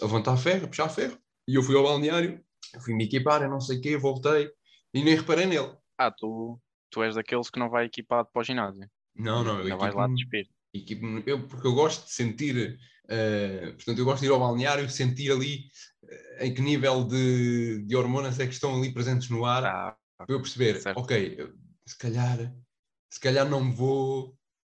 a 0.00 0.05
levantar 0.05 0.37
ferro, 0.38 0.64
a 0.64 0.69
puxar 0.69 0.88
ferro, 0.88 1.19
e 1.47 1.55
eu 1.55 1.62
fui 1.62 1.76
ao 1.76 1.83
balneário, 1.83 2.43
fui 2.83 2.95
me 2.95 3.05
equipar, 3.05 3.43
eu 3.43 3.50
não 3.50 3.61
sei 3.61 3.78
o 3.78 3.81
quê, 3.83 3.97
voltei, 3.99 4.50
e 4.95 5.05
nem 5.05 5.14
reparei 5.14 5.45
nele. 5.45 5.76
Ah, 5.99 6.11
tu, 6.11 6.59
tu 6.90 7.02
és 7.02 7.14
daqueles 7.14 7.50
que 7.50 7.59
não 7.59 7.69
vai 7.69 7.85
equipado 7.85 8.28
para 8.33 8.40
o 8.40 8.45
ginásio. 8.45 8.88
Não, 9.14 9.45
não, 9.45 9.59
eu 9.59 9.64
Ainda 9.64 9.76
vais 9.76 9.95
lá 9.95 10.07
despir. 10.09 10.49
Equipe-me, 10.73 11.23
eu, 11.26 11.47
porque 11.47 11.67
eu 11.67 11.75
gosto 11.75 12.07
de 12.07 12.12
sentir, 12.12 12.78
uh, 13.11 13.73
portanto, 13.75 13.99
eu 13.99 14.05
gosto 14.05 14.21
de 14.21 14.27
ir 14.27 14.31
ao 14.33 14.41
balneário, 14.41 14.88
sentir 14.91 15.31
ali 15.33 15.65
uh, 16.05 16.45
em 16.45 16.55
que 16.55 16.62
nível 16.62 17.05
de, 17.05 17.85
de 17.85 17.97
hormonas 17.97 18.38
é 18.41 18.47
que 18.47 18.53
estão 18.55 18.77
ali 18.77 18.93
presentes 18.93 19.29
no 19.31 19.45
ar, 19.45 19.65
Ah, 19.65 19.97
para 20.17 20.35
eu 20.35 20.41
perceber, 20.41 20.81
certo. 20.81 20.99
ok, 20.99 21.53
se 21.87 21.97
calhar, 21.99 22.55
se 23.11 23.21
calhar 23.21 23.49
não 23.49 23.73
vou, 23.73 24.37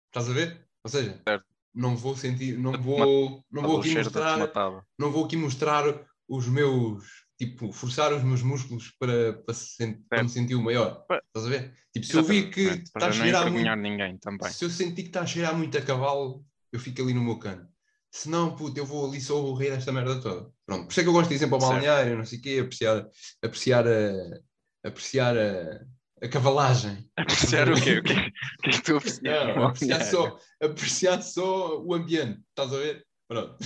estás 0.07 0.29
a 0.29 0.33
ver? 0.33 0.67
Ou 0.83 0.89
seja, 0.89 1.21
Certo. 1.27 1.45
não 1.73 1.95
vou 1.95 2.15
sentir, 2.15 2.57
não 2.57 2.73
vou, 2.81 3.43
não 3.51 3.61
vou 3.63 3.79
aqui 3.79 3.95
mostrar, 3.95 4.37
não 4.97 5.11
vou 5.11 5.25
aqui 5.25 5.35
mostrar 5.37 5.83
os 6.27 6.47
meus, 6.47 7.03
tipo, 7.37 7.71
forçar 7.71 8.13
os 8.13 8.23
meus 8.23 8.43
músculos 8.43 8.91
para, 8.99 9.33
para, 9.33 9.53
se 9.53 9.93
para 10.09 10.23
me 10.23 10.29
sentir 10.29 10.55
o 10.55 10.61
maior. 10.61 11.05
Estás 11.09 11.45
a 11.47 11.49
ver? 11.49 11.73
Tipo, 11.93 12.05
se 12.05 12.15
eu 12.17 12.23
vi 12.23 12.49
que 12.49 12.61
Exatamente, 12.61 12.83
está 12.85 13.07
a 13.07 13.11
cheirar 13.11 13.51
muito, 13.51 13.75
ninguém 13.75 14.17
também. 14.19 14.51
se 14.51 14.63
eu 14.65 14.69
sentir 14.69 15.03
que 15.03 15.09
está 15.09 15.21
a 15.21 15.25
cheirar 15.25 15.55
muito 15.57 15.77
a 15.77 15.81
cavalo, 15.81 16.45
eu 16.71 16.79
fico 16.79 17.01
ali 17.01 17.13
no 17.13 17.23
meu 17.23 17.39
cano. 17.39 17.67
Se 18.11 18.29
não, 18.29 18.55
puto, 18.55 18.79
eu 18.79 18.85
vou 18.85 19.07
ali 19.07 19.21
só 19.21 19.53
rir 19.53 19.69
esta 19.69 19.91
merda 19.91 20.19
toda. 20.19 20.49
Pronto, 20.65 20.85
por 20.85 20.91
isso 20.91 20.99
é 20.99 21.03
que 21.03 21.09
eu 21.09 21.13
gosto 21.13 21.29
de 21.29 21.35
ir 21.35 21.39
sempre 21.39 21.55
ao 21.55 21.61
Certo. 21.61 21.73
balneário, 21.73 22.17
não 22.17 22.25
sei 22.25 22.39
o 22.39 22.41
quê, 22.41 22.59
apreciar, 22.61 23.07
apreciar 23.43 23.87
a, 23.87 24.87
apreciar 24.87 25.37
a, 25.37 25.85
a 26.23 26.27
cavalagem. 26.27 27.09
Apreciar 27.15 27.69
o 27.71 27.79
quê? 27.79 27.99
O 27.99 28.03
que, 28.03 28.13
o 28.13 28.15
que 28.63 28.69
é 28.69 28.71
que 28.71 28.81
tu 28.81 28.95
aprecias? 28.97 29.21
Não, 29.21 29.65
apreciar, 29.67 30.03
só, 30.05 30.39
apreciar 30.61 31.21
só 31.21 31.81
o 31.81 31.93
ambiente, 31.93 32.41
estás 32.49 32.73
a 32.73 32.77
ver? 32.77 33.05
Pronto. 33.27 33.57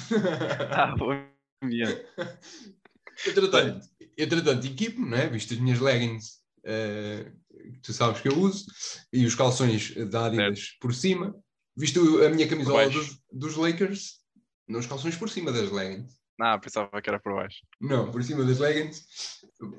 Ah, 0.71 0.93
o 0.99 1.65
ambiente. 1.65 2.05
Entretanto, 3.25 3.87
entretanto 4.17 4.67
equipe-me, 4.67 5.09
não 5.09 5.17
é? 5.17 5.29
Visto 5.29 5.53
as 5.53 5.59
minhas 5.59 5.79
leggings, 5.79 6.39
eh, 6.65 7.31
que 7.73 7.79
tu 7.79 7.93
sabes 7.93 8.19
que 8.19 8.27
eu 8.27 8.37
uso, 8.37 8.65
e 9.13 9.25
os 9.25 9.35
calções 9.35 9.93
da 10.09 10.25
Adidas 10.25 10.75
por 10.81 10.93
cima, 10.93 11.33
visto 11.77 12.23
a 12.23 12.29
minha 12.29 12.47
camisola 12.47 12.89
dos, 12.89 13.19
dos 13.31 13.55
Lakers, 13.55 14.22
não 14.67 14.79
os 14.79 14.87
calções 14.87 15.15
por 15.17 15.29
cima 15.29 15.51
das 15.51 15.71
leggings. 15.71 16.17
Ah, 16.41 16.57
pensava 16.57 17.01
que 17.01 17.09
era 17.09 17.19
por 17.19 17.35
baixo. 17.35 17.59
Não, 17.79 18.11
por 18.11 18.23
cima 18.23 18.43
das 18.43 18.59
leggings. 18.59 19.05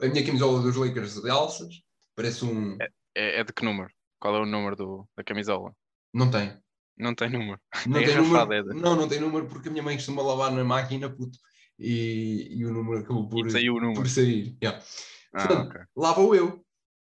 A 0.02 0.06
minha 0.08 0.24
camisola 0.24 0.60
dos 0.62 0.76
Lakers 0.76 1.20
de 1.20 1.28
alças, 1.30 1.74
parece 2.14 2.44
um. 2.44 2.76
É, 3.14 3.40
é 3.40 3.44
de 3.44 3.52
que 3.52 3.64
número? 3.64 3.90
Qual 4.20 4.34
é 4.36 4.40
o 4.40 4.46
número 4.46 4.76
do, 4.76 5.08
da 5.16 5.24
camisola? 5.24 5.74
Não 6.12 6.30
tem. 6.30 6.56
Não 6.96 7.14
tem 7.14 7.28
número. 7.28 7.60
Não 7.86 7.98
É 8.00 8.04
tem 8.04 8.12
engarrafada, 8.14 8.44
número. 8.54 8.70
é 8.70 8.74
de- 8.74 8.80
Não, 8.80 8.96
não 8.96 9.08
tem 9.08 9.20
número 9.20 9.46
porque 9.48 9.68
a 9.68 9.70
minha 9.72 9.82
mãe 9.82 9.96
costuma 9.96 10.22
lavar 10.22 10.52
na 10.52 10.62
máquina, 10.64 11.10
puto. 11.10 11.38
E, 11.78 12.48
e 12.56 12.64
o 12.64 12.72
número 12.72 13.00
acabou 13.00 13.28
por, 13.28 13.50
saiu 13.50 13.74
o 13.74 13.80
número. 13.80 13.94
por 14.00 14.08
sair. 14.08 14.56
Yeah. 14.62 14.80
Ah, 15.34 15.46
Portanto, 15.46 15.68
ok. 15.70 15.80
lá 15.96 16.12
vou 16.12 16.34
eu, 16.36 16.52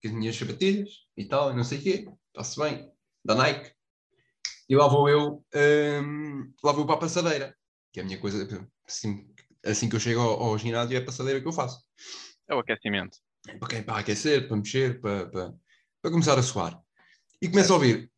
com 0.01 0.07
as 0.07 0.11
minhas 0.11 0.35
sapatilhas 0.37 0.89
e 1.17 1.25
tal, 1.25 1.51
e 1.51 1.55
não 1.55 1.65
sei 1.65 1.79
o 1.79 1.81
quê, 1.81 2.07
está-se 2.29 2.57
bem, 2.57 2.89
da 3.25 3.35
Nike. 3.35 3.73
E 4.69 4.75
lá 4.77 4.87
vou 4.87 5.09
eu, 5.09 5.43
hum, 6.01 6.53
lá 6.63 6.71
vou 6.71 6.85
para 6.85 6.95
a 6.95 6.99
passadeira, 6.99 7.53
que 7.93 7.99
é 7.99 8.03
a 8.03 8.05
minha 8.05 8.17
coisa, 8.17 8.67
assim, 8.87 9.25
assim 9.63 9.87
que 9.87 9.95
eu 9.95 9.99
chego 9.99 10.19
ao, 10.19 10.41
ao 10.41 10.57
ginásio 10.57 10.97
é 10.97 10.99
a 10.99 11.05
passadeira 11.05 11.39
que 11.39 11.47
eu 11.47 11.53
faço. 11.53 11.79
É 12.49 12.55
o 12.55 12.59
aquecimento. 12.59 13.17
Para, 13.85 13.99
aquecer, 13.99 14.47
para 14.47 14.57
mexer, 14.57 14.99
para, 14.99 15.27
para, 15.27 15.53
para 16.01 16.11
começar 16.11 16.37
a 16.37 16.41
suar. 16.43 16.81
E 17.41 17.47
começo 17.47 17.71
a 17.71 17.75
ouvir. 17.75 18.11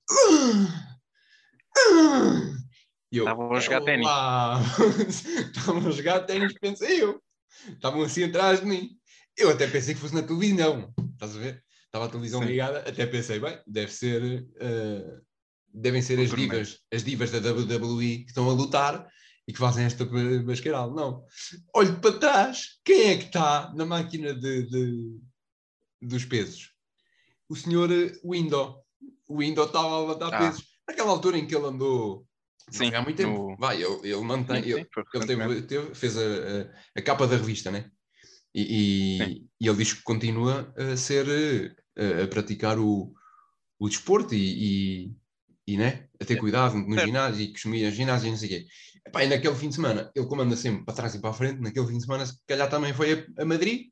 Eu, 3.12 3.24
Estavam 3.24 3.54
a 3.54 3.60
jogar 3.60 3.82
ténis. 3.82 4.08
Estavam 5.58 5.88
a 5.88 5.92
jogar 5.92 6.20
ténis, 6.22 6.54
pensei 6.54 7.04
eu. 7.04 7.22
Estavam 7.68 8.02
assim 8.04 8.24
atrás 8.24 8.62
de 8.62 8.66
mim. 8.66 8.98
Eu 9.38 9.50
até 9.50 9.68
pensei 9.68 9.94
que 9.94 10.00
fosse 10.00 10.16
na 10.16 10.24
televisão. 10.24 10.94
Estás 11.14 11.36
a 11.36 11.40
ver? 11.40 11.64
Estava 11.86 12.06
a 12.06 12.10
televisão 12.10 12.42
Sim. 12.42 12.48
ligada, 12.48 12.80
até 12.80 13.06
pensei, 13.06 13.40
bem, 13.40 13.60
deve 13.68 13.92
ser. 13.92 14.46
eh, 14.60 15.20
devem 15.74 16.02
ser 16.02 16.20
as 16.20 16.30
torneio. 16.30 16.50
divas, 16.50 16.80
as 16.92 17.04
divas 17.04 17.32
da 17.32 17.38
WWE 17.38 18.20
que 18.20 18.30
estão 18.30 18.50
a 18.50 18.54
lutar 18.54 19.08
e 19.48 19.54
que 19.54 19.60
fazem 19.60 19.86
esta 19.86 20.06
basqueiral. 20.44 20.94
Não. 20.94 21.24
Olho 21.74 22.00
para 22.00 22.18
trás, 22.20 22.80
quem 22.84 23.10
é 23.12 23.18
que 23.18 23.26
está 23.26 23.72
na 23.76 23.86
máquina 23.86 24.34
de, 24.34 24.64
de- 24.64 25.20
dos 26.02 26.26
pesos? 26.26 26.72
O 27.48 27.56
senhor 27.56 27.92
eh, 27.92 28.12
Window. 28.24 28.84
O 29.28 29.38
Window 29.40 29.66
estava 29.66 29.88
a 29.88 30.00
levantar 30.02 30.34
Ah. 30.34 30.40
pesos. 30.40 30.66
Naquela 30.88 31.12
altura 31.12 31.38
em 31.38 31.46
que 31.48 31.56
ele 31.56 31.66
andou. 31.66 32.26
Sim, 32.72 32.94
há 32.96 33.02
muito 33.02 33.18
tempo. 33.18 33.52
no- 33.52 33.58
Vai, 33.58 33.82
ele, 33.84 34.00
ele 34.12 34.22
mantém. 34.22 34.64
Sim, 34.64 34.70
ele- 34.72 34.84
sim, 34.84 35.20
ele 35.20 35.26
teve, 35.28 35.62
teve- 35.64 35.96
fez 35.96 36.18
a, 36.18 36.22
a- 36.22 37.00
a 37.00 37.02
capa 37.02 37.28
da 37.28 37.38
revista, 37.38 37.70
né? 37.70 37.92
E, 38.54 39.20
e, 39.22 39.46
e 39.60 39.68
ele 39.68 39.78
diz 39.78 39.94
que 39.94 40.02
continua 40.02 40.74
a 40.78 40.96
ser 40.98 41.28
eh, 41.28 41.76
a, 42.22 42.24
a 42.24 42.28
praticar 42.28 42.80
o, 42.80 43.14
o 43.78 43.90
desporto 43.90 44.34
e, 44.34 44.38
e, 45.08 45.16
e, 45.68 45.78
né? 45.78 46.08
a 46.20 46.26
ter 46.26 46.38
cuidado 46.38 46.76
no 46.78 46.98
ginásio 46.98 47.42
e 47.44 47.52
consumir 47.52 47.92
ginásio 47.92 48.28
e 48.28 48.32
não 48.32 48.38
sei 48.38 48.48
o 48.48 48.52
quê. 48.52 48.68
Epá, 49.08 49.24
e 49.24 49.28
naquele 49.28 49.56
fim 49.56 49.70
de 49.70 49.76
semana, 49.76 50.12
ele 50.16 50.26
comanda 50.26 50.56
sempre 50.56 50.84
para 50.84 50.96
trás 50.96 51.16
e 51.16 51.20
para 51.20 51.30
a 51.30 51.34
frente, 51.34 51.62
naquele 51.62 51.88
fim 51.88 51.98
de 51.98 52.04
semana, 52.04 52.26
se 52.26 52.38
calhar 52.48 52.70
também 52.70 52.94
foi 52.94 53.14
a, 53.38 53.42
a 53.42 53.46
Madrid. 53.46 53.90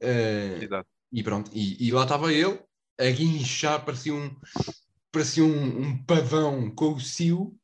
Eh, 0.00 0.60
Exato. 0.62 0.88
e 1.12 1.22
pronto, 1.22 1.50
e, 1.54 1.86
e 1.86 1.92
lá 1.92 2.04
estava 2.04 2.32
ele 2.32 2.58
a 2.98 3.10
guinchar, 3.10 3.84
parecia 3.84 4.14
um, 4.14 4.34
parecia 5.12 5.44
um, 5.44 5.80
um 5.82 6.04
pavão 6.04 6.70
com 6.74 6.94
o 6.94 7.00
cio 7.00 7.56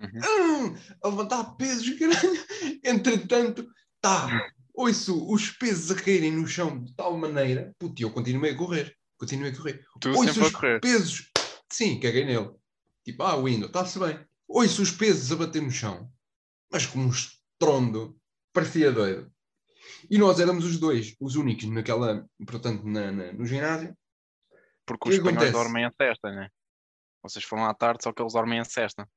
Uhum. 0.00 0.66
Hum, 0.66 0.76
a 1.02 1.08
levantar 1.08 1.56
pesos, 1.56 1.98
caralho. 1.98 2.20
Entretanto, 2.84 3.66
tá, 4.00 4.50
ouço 4.74 5.32
os 5.32 5.50
pesos 5.50 5.90
a 5.90 5.94
caírem 6.00 6.32
no 6.32 6.46
chão 6.46 6.82
de 6.82 6.94
tal 6.94 7.16
maneira, 7.16 7.74
puto, 7.78 8.00
e 8.00 8.04
eu 8.04 8.10
continuei 8.10 8.52
a 8.52 8.56
correr, 8.56 8.94
continuei 9.16 9.52
a 9.52 9.56
correr. 9.56 9.84
Tu 10.00 10.10
ouço 10.10 10.40
os 10.42 10.50
correr. 10.50 10.80
pesos, 10.80 11.30
sim, 11.72 11.98
caguei 11.98 12.24
nele. 12.24 12.50
Tipo, 13.04 13.22
ah, 13.22 13.36
Windows, 13.36 13.68
está-se 13.68 13.98
bem. 13.98 14.18
Ouço 14.48 14.82
os 14.82 14.90
pesos 14.90 15.30
a 15.32 15.36
bater 15.36 15.60
no 15.62 15.70
chão, 15.70 16.10
mas 16.70 16.86
com 16.86 16.98
um 17.00 17.10
estrondo, 17.10 18.18
parecia 18.52 18.92
doido. 18.92 19.32
E 20.10 20.18
nós 20.18 20.38
éramos 20.40 20.64
os 20.64 20.78
dois, 20.78 21.14
os 21.20 21.36
únicos 21.36 21.64
naquela, 21.66 22.28
portanto, 22.46 22.84
na, 22.84 23.10
na- 23.12 23.32
no 23.32 23.44
ginásio. 23.46 23.96
Porque 24.84 25.08
os 25.08 25.14
espanhóis 25.16 25.52
dormem 25.52 25.84
a 25.84 25.92
cesta, 26.00 26.30
né? 26.30 26.48
Vocês 27.22 27.44
foram 27.44 27.64
à 27.64 27.74
tarde, 27.74 28.04
só 28.04 28.12
que 28.12 28.22
eles 28.22 28.32
dormem 28.32 28.60
a 28.60 28.64
cesta. 28.64 29.08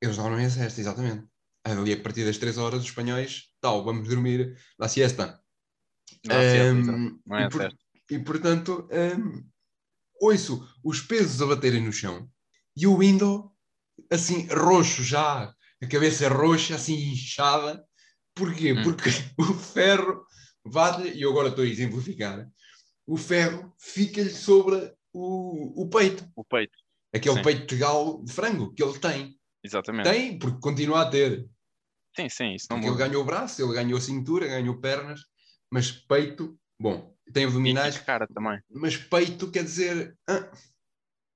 Eles 0.00 0.16
dormem 0.16 0.46
a 0.46 0.50
siesta, 0.50 0.80
exatamente. 0.80 1.26
Ali 1.62 1.92
a 1.92 2.02
partir 2.02 2.24
das 2.24 2.38
3 2.38 2.56
horas, 2.56 2.80
os 2.80 2.86
espanhóis, 2.86 3.50
tal, 3.60 3.84
vamos 3.84 4.08
dormir 4.08 4.56
na 4.78 4.88
siesta. 4.88 5.42
Exato. 6.24 6.40
Não 7.26 7.36
é 7.36 7.44
e, 7.46 7.48
por- 7.50 7.60
e, 8.10 8.18
portanto, 8.18 8.88
ehm, 8.90 9.44
ouço 10.20 10.66
os 10.82 11.00
pesos 11.02 11.40
a 11.42 11.46
baterem 11.46 11.82
no 11.84 11.92
chão 11.92 12.30
e 12.74 12.86
o 12.86 12.96
window, 12.96 13.49
assim, 14.10 14.46
roxo 14.46 15.02
já, 15.02 15.54
a 15.82 15.86
cabeça 15.88 16.28
roxa, 16.28 16.74
assim, 16.74 16.94
inchada. 16.94 17.84
Porquê? 18.34 18.72
Hum. 18.72 18.82
Porque 18.82 19.10
o 19.38 19.54
ferro 19.54 20.24
bate-lhe, 20.64 21.10
e 21.10 21.22
eu 21.22 21.30
agora 21.30 21.48
estou 21.48 21.64
a 21.64 21.68
exemplificar, 21.68 22.46
o 23.06 23.16
ferro 23.16 23.74
fica-lhe 23.78 24.30
sobre 24.30 24.94
o, 25.12 25.82
o 25.82 25.88
peito. 25.88 26.28
O 26.36 26.44
peito, 26.44 26.78
Aquele 27.12 27.36
Sim. 27.36 27.42
peito 27.42 27.66
de 27.66 27.76
galo 27.76 28.24
de 28.24 28.32
frango 28.32 28.72
que 28.72 28.82
ele 28.82 28.98
tem. 28.98 29.36
exatamente. 29.64 30.08
Tem, 30.08 30.38
porque 30.38 30.60
continua 30.60 31.02
a 31.02 31.10
ter. 31.10 31.48
Sim, 32.16 32.28
sim, 32.28 32.54
isso 32.54 32.66
não 32.70 32.76
Porque 32.76 32.88
ele 32.88 32.98
ganhou 32.98 33.22
o 33.22 33.26
braço, 33.26 33.62
ele 33.62 33.72
ganhou 33.72 33.98
a 33.98 34.00
cintura, 34.00 34.46
ganhou 34.46 34.80
pernas, 34.80 35.20
mas 35.70 35.90
peito, 35.90 36.58
bom, 36.78 37.14
tem 37.32 37.44
abdominais, 37.44 37.98
cara 37.98 38.26
também. 38.26 38.60
mas 38.68 38.96
peito 38.96 39.50
quer 39.50 39.64
dizer, 39.64 40.16
ah, 40.28 40.50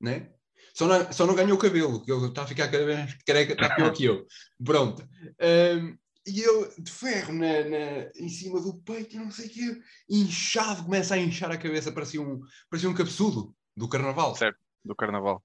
né? 0.00 0.33
Só 0.74 0.86
não, 0.88 1.12
só 1.12 1.24
não 1.26 1.34
ganhou 1.36 1.54
o 1.56 1.58
cabelo, 1.60 2.04
que 2.04 2.10
ele 2.10 2.26
está 2.26 2.42
a 2.42 2.46
ficar 2.46 2.68
cada 2.68 2.84
vez 2.84 3.16
careca, 3.24 3.52
está 3.52 3.74
pior 3.76 3.92
que 3.92 4.04
eu. 4.04 4.26
Pronto. 4.62 5.08
Ahm, 5.40 5.96
e 6.26 6.40
ele 6.40 6.68
de 6.78 6.90
ferro 6.90 7.32
na, 7.32 7.64
na- 7.64 8.10
em 8.16 8.28
cima 8.28 8.60
do 8.60 8.74
peito, 8.82 9.16
não 9.16 9.30
sei 9.30 9.46
o 9.46 9.50
quê, 9.50 9.80
inchado, 10.08 10.82
começa 10.84 11.14
a 11.14 11.18
inchar 11.18 11.50
a 11.52 11.56
cabeça, 11.58 11.92
parecia 11.92 12.20
um, 12.20 12.40
parecia 12.68 12.88
um 12.90 12.94
cabeçudo 12.94 13.54
do 13.76 13.88
carnaval. 13.88 14.34
Certo. 14.34 14.58
Do 14.84 14.96
carnaval. 14.96 15.44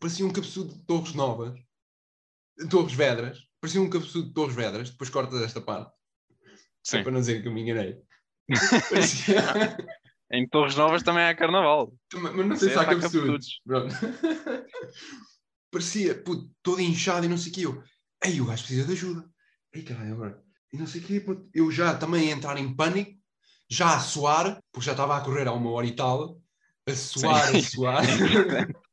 Parecia 0.00 0.26
um 0.26 0.32
cabeçudo 0.32 0.74
de 0.74 0.80
Torres 0.86 1.14
Novas, 1.14 1.54
Torres 2.70 2.94
Vedras, 2.94 3.38
parecia 3.60 3.80
um 3.80 3.90
cabeçudo 3.90 4.28
de 4.28 4.34
Torres 4.34 4.56
Vedras, 4.56 4.90
depois 4.90 5.10
cortas 5.10 5.40
esta 5.42 5.60
parte. 5.60 5.92
Só 6.82 6.96
Sim. 6.96 7.02
para 7.02 7.12
não 7.12 7.20
dizer 7.20 7.42
que 7.42 7.48
eu 7.48 7.52
me 7.52 7.62
enganei. 7.62 7.96
Parecia... 8.90 9.76
Em 10.30 10.48
Torres 10.48 10.74
Novas 10.74 11.02
também 11.02 11.24
há 11.24 11.34
carnaval. 11.34 11.94
Mas 12.14 12.46
não 12.46 12.56
sei 12.56 12.70
se 12.70 12.76
há 12.78 12.82
Há 12.82 12.86
cabeçudos. 12.86 13.60
Pronto. 13.64 13.94
Parecia, 15.70 16.14
puto, 16.22 16.50
todo 16.62 16.80
inchado 16.80 17.26
e 17.26 17.28
não 17.28 17.36
sei 17.36 17.50
o 17.50 17.54
quê. 17.54 17.66
Eu, 17.66 17.82
ei, 18.24 18.40
o 18.40 18.46
gajo 18.46 18.62
precisa 18.62 18.86
de 18.86 18.92
ajuda. 18.92 19.28
Ei, 19.72 19.82
caralho, 19.82 20.12
agora. 20.12 20.42
E 20.72 20.76
não 20.76 20.86
sei 20.86 21.00
o 21.00 21.04
quê, 21.04 21.20
puto. 21.20 21.48
Eu 21.52 21.70
já 21.70 21.96
também 21.96 22.32
a 22.32 22.36
entrar 22.36 22.56
em 22.58 22.74
pânico, 22.74 23.18
já 23.68 23.96
a 23.96 24.00
suar, 24.00 24.60
porque 24.72 24.86
já 24.86 24.92
estava 24.92 25.16
a 25.16 25.20
correr 25.20 25.48
há 25.48 25.52
uma 25.52 25.70
hora 25.70 25.86
e 25.86 25.96
tal, 25.96 26.40
a 26.86 26.94
suar, 26.94 27.50
Sim. 27.50 27.58
a 27.58 27.62
suar. 27.62 28.04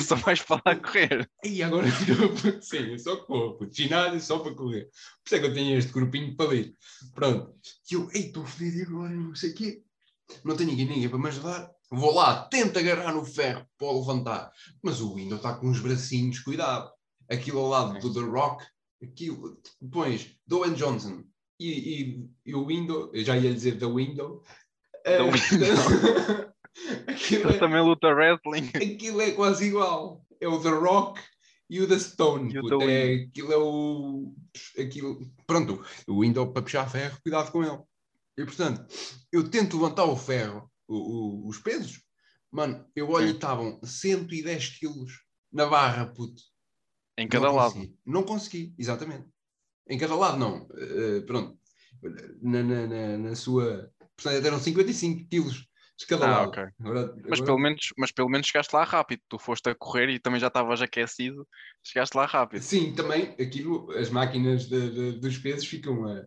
Só 0.00 0.16
vais 0.16 0.42
para 0.42 0.62
lá 0.64 0.76
correr. 0.76 1.28
E 1.44 1.62
agora 1.62 1.86
sim, 2.62 2.90
eu 2.90 2.98
só 2.98 3.16
corro, 3.16 3.58
puto, 3.58 3.74
ginásio 3.74 4.20
só 4.20 4.38
para 4.38 4.54
correr. 4.54 4.84
Por 4.84 5.26
isso 5.26 5.34
é 5.34 5.38
que 5.38 5.46
eu 5.46 5.54
tenho 5.54 5.78
este 5.78 5.92
grupinho 5.92 6.34
para 6.36 6.50
ler. 6.50 6.74
Pronto. 7.14 7.54
E 7.90 7.94
eu, 7.94 8.10
ei, 8.12 8.26
estou 8.26 8.44
fodido 8.44 8.78
e 8.78 8.82
agora, 8.82 9.10
não 9.10 9.34
sei 9.34 9.50
o 9.50 9.54
quê. 9.54 9.82
Não 10.44 10.56
tem 10.56 10.66
ninguém, 10.66 10.86
ninguém 10.86 11.08
para 11.08 11.18
me 11.18 11.28
ajudar. 11.28 11.70
Vou 11.90 12.14
lá, 12.14 12.44
tento 12.44 12.78
agarrar 12.78 13.12
no 13.12 13.24
ferro 13.24 13.66
para 13.76 13.88
o 13.88 14.00
levantar. 14.00 14.50
Mas 14.82 15.00
o 15.00 15.14
Windows 15.14 15.40
está 15.40 15.54
com 15.54 15.68
uns 15.68 15.80
bracinhos, 15.80 16.40
cuidado. 16.40 16.90
aquilo 17.30 17.60
ao 17.60 17.68
lado 17.68 17.98
do 18.00 18.12
The 18.12 18.20
Rock, 18.20 18.64
aquilo, 19.02 19.60
pões 19.90 20.36
Dwayne 20.46 20.76
Johnson 20.76 21.24
e, 21.62 21.70
e, 21.70 22.30
e 22.46 22.54
o 22.54 22.66
Window, 22.66 23.10
eu 23.12 23.24
já 23.24 23.36
ia 23.36 23.52
dizer 23.52 23.78
The 23.78 23.86
Window. 23.86 24.42
The 25.04 25.16
eh, 25.16 25.30
Window. 25.30 26.52
aquilo, 27.06 27.50
é, 27.50 27.58
também 27.58 27.82
luta 27.82 28.08
wrestling. 28.08 28.70
aquilo 28.74 29.20
é 29.20 29.30
quase 29.32 29.66
igual. 29.66 30.24
É 30.40 30.48
o 30.48 30.60
The 30.60 30.70
Rock 30.70 31.20
e 31.70 31.80
o 31.80 31.88
The 31.88 31.98
Stone. 31.98 32.52
Puto, 32.52 32.82
é, 32.82 33.14
aquilo 33.14 33.52
é 33.52 33.56
o. 33.56 34.34
Aquilo, 34.78 35.20
pronto, 35.46 35.84
o 36.08 36.20
Window 36.20 36.52
para 36.52 36.62
puxar 36.62 36.90
ferro, 36.90 37.18
cuidado 37.22 37.52
com 37.52 37.62
ele. 37.62 37.78
E 38.36 38.44
portanto, 38.44 38.84
eu 39.30 39.48
tento 39.50 39.76
levantar 39.76 40.04
o 40.04 40.16
ferro, 40.16 40.70
o- 40.88 40.96
o- 40.96 41.48
os 41.48 41.58
pesos, 41.58 42.02
mano, 42.50 42.86
eu 42.96 43.10
olho 43.10 43.28
e 43.28 43.30
estavam 43.32 43.78
110 43.84 44.78
quilos 44.78 45.12
na 45.52 45.66
barra, 45.66 46.06
puto. 46.06 46.42
Em 47.18 47.28
cada 47.28 47.46
não 47.48 47.54
lado. 47.56 47.74
Consegui. 47.74 47.96
Não 48.06 48.22
consegui, 48.22 48.74
exatamente. 48.78 49.28
Em 49.88 49.98
cada 49.98 50.14
lado, 50.14 50.38
não. 50.38 50.66
Eh, 50.76 51.20
pronto. 51.26 51.58
Na, 52.40 52.62
na, 52.62 52.86
na, 52.86 53.18
na 53.18 53.34
sua. 53.36 53.90
Portanto, 54.16 54.46
eram 54.46 54.58
55 54.58 55.28
quilos 55.28 55.66
de 55.98 56.06
cada 56.06 56.26
Ah, 56.26 56.30
lado. 56.30 56.48
ok. 56.48 56.64
Agora- 56.80 57.12
Mas 57.16 57.24
agora- 57.24 57.44
pelo, 57.44 57.58
menos, 57.58 57.88
mas 57.98 58.10
pelo 58.12 58.28
menos 58.30 58.46
chegaste 58.46 58.74
lá 58.74 58.82
rápido. 58.84 59.20
Tu 59.28 59.38
foste 59.38 59.68
a 59.68 59.74
correr 59.74 60.08
e 60.08 60.18
também 60.18 60.40
já 60.40 60.46
estavas 60.46 60.80
aquecido. 60.80 61.46
Chegaste 61.82 62.16
lá 62.16 62.24
rápido. 62.24 62.62
Sim, 62.62 62.94
também 62.94 63.34
aquilo, 63.38 63.90
as 63.92 64.08
máquinas 64.08 64.66
de- 64.68 64.90
de- 64.90 65.20
dos 65.20 65.36
pesos 65.38 65.66
ficam, 65.66 66.06
a- 66.06 66.26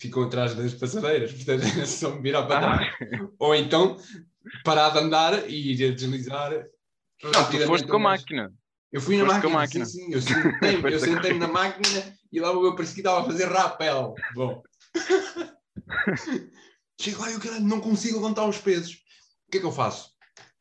ficam 0.00 0.22
atrás 0.22 0.54
das 0.54 0.74
passadeiras, 0.74 1.32
portanto 1.32 1.62
é 1.78 1.86
só 1.86 2.10
me 2.10 2.22
virar 2.22 2.44
para 2.46 2.58
Ah, 2.74 2.78
trás. 2.78 3.28
Ou 3.38 3.54
então 3.54 3.96
parar 4.64 4.90
de 4.90 4.98
andar 4.98 5.48
e 5.48 5.72
ir 5.72 5.90
a 5.90 5.94
deslizar. 5.94 6.52
não, 7.22 7.50
tu 7.50 7.66
foste 7.66 7.86
com 7.86 7.96
a 7.96 8.00
máquina. 8.00 8.52
Eu 8.90 9.00
fui 9.00 9.16
na 9.18 9.24
máquina, 9.24 9.52
máquina. 9.52 9.84
sim, 9.84 10.06
sim. 10.06 10.12
Eu 10.12 10.20
sentei-me 10.22 10.90
eu 10.92 10.98
sentei 10.98 11.38
na 11.38 11.46
máquina 11.46 12.16
e 12.32 12.40
lá 12.40 12.48
eu 12.48 12.74
parecia 12.74 12.94
que 12.94 13.00
estava 13.00 13.20
a 13.20 13.24
fazer 13.24 13.44
rapel. 13.46 14.14
Bom. 14.34 14.62
Chego 17.00 17.22
lá 17.22 17.30
e 17.30 17.36
o 17.36 17.40
caralho, 17.40 17.64
não 17.64 17.80
consigo 17.80 18.16
levantar 18.16 18.46
os 18.46 18.58
pesos. 18.58 18.94
O 19.46 19.50
que 19.52 19.58
é 19.58 19.60
que 19.60 19.66
eu 19.66 19.72
faço? 19.72 20.10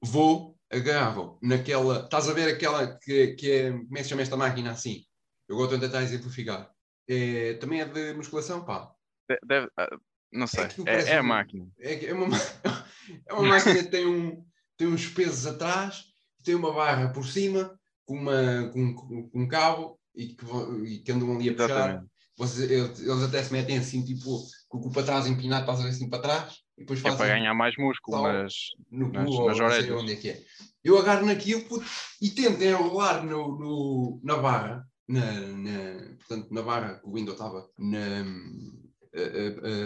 Vou, 0.01 0.58
agarro 0.72 1.38
naquela. 1.41 2.03
Estás 2.03 2.29
a 2.29 2.34
ver 2.34 2.53
aquela 2.53 2.98
que, 3.00 3.34
que 3.34 3.51
é. 3.51 3.72
Como 3.72 3.93
é 3.93 3.98
que 3.98 4.03
se 4.03 4.10
chama 4.10 4.22
esta 4.22 4.38
máquina 4.38 4.72
assim? 4.72 5.03
Eu 5.48 5.67
de 5.67 5.79
tentar 5.79 6.03
exemplificar. 6.03 6.69
É, 7.08 7.55
também 7.55 7.81
é 7.81 7.86
de 7.86 8.13
musculação, 8.13 8.63
pá. 8.63 8.91
De- 9.29 9.39
deve- 9.45 9.69
ah, 9.77 9.88
não 10.33 10.48
sei. 10.48 10.63
aquilo 10.63 10.88
É, 10.89 10.91
parece 10.93 11.09
é 11.12 11.17
a 11.17 11.24
máquina. 11.24 11.67
É, 11.79 12.05
é 12.05 12.13
uma, 12.13 12.27
ma- 12.27 12.38
é 13.27 13.33
uma 13.33 13.43
máquina 13.43 13.75
que 13.83 13.89
tem, 13.89 14.05
um, 14.07 14.43
tem 14.75 14.88
uns 14.88 15.07
pesos 15.07 15.45
atrás, 15.45 16.03
tem 16.43 16.55
uma 16.55 16.74
barra 16.74 17.09
por 17.09 17.25
cima, 17.25 17.77
com, 18.05 18.15
uma, 18.15 18.69
com, 18.74 18.95
com 18.95 19.29
um 19.36 19.48
cabo 19.48 20.00
e 20.15 20.27
que, 20.29 20.45
e 20.86 21.00
que 21.00 21.12
andam 21.12 21.36
ali 21.36 21.50
a 21.50 21.53
puxar. 21.53 22.03
Vocês, 22.36 22.71
eles, 22.71 23.24
até 23.24 23.43
se 23.43 23.51
metem 23.51 23.77
assim, 23.77 24.03
tipo, 24.03 24.41
com 24.69 24.77
o 24.77 24.81
cu 24.81 24.91
para 24.91 25.03
trás 25.03 25.27
empinado, 25.27 25.69
estás 25.69 25.86
assim 25.93 26.09
para 26.09 26.21
trás, 26.21 26.53
e 26.77 26.81
depois 26.81 27.00
É 27.00 27.03
para 27.03 27.17
fazem 27.17 27.36
ganhar 27.36 27.53
mais 27.53 27.75
músculo, 27.77 28.21
mas 28.24 28.53
no 28.89 29.12
nas- 29.12 29.25
cu 29.27 29.33
ou 29.41 29.48
nas 29.50 29.59
não 29.59 29.69
sei 29.69 29.77
orelhas. 29.79 30.01
onde 30.01 30.13
é 30.13 30.15
que 30.15 30.29
é. 30.29 30.41
Eu 30.83 30.98
agarro 30.98 31.25
naquilo 31.25 31.62
puto, 31.65 31.86
e 32.21 32.29
tento 32.29 32.63
enrolar 32.63 33.25
no, 33.25 33.59
no- 33.59 34.21
na 34.24 34.38
barra, 34.38 34.88
na, 35.05 35.31
na- 35.41 36.15
portanto, 36.17 36.48
na 36.51 36.62
barra 36.62 36.95
que 36.95 37.05
o 37.07 37.12
Windows 37.13 37.33
estava 37.38 37.69
na- 37.77 38.24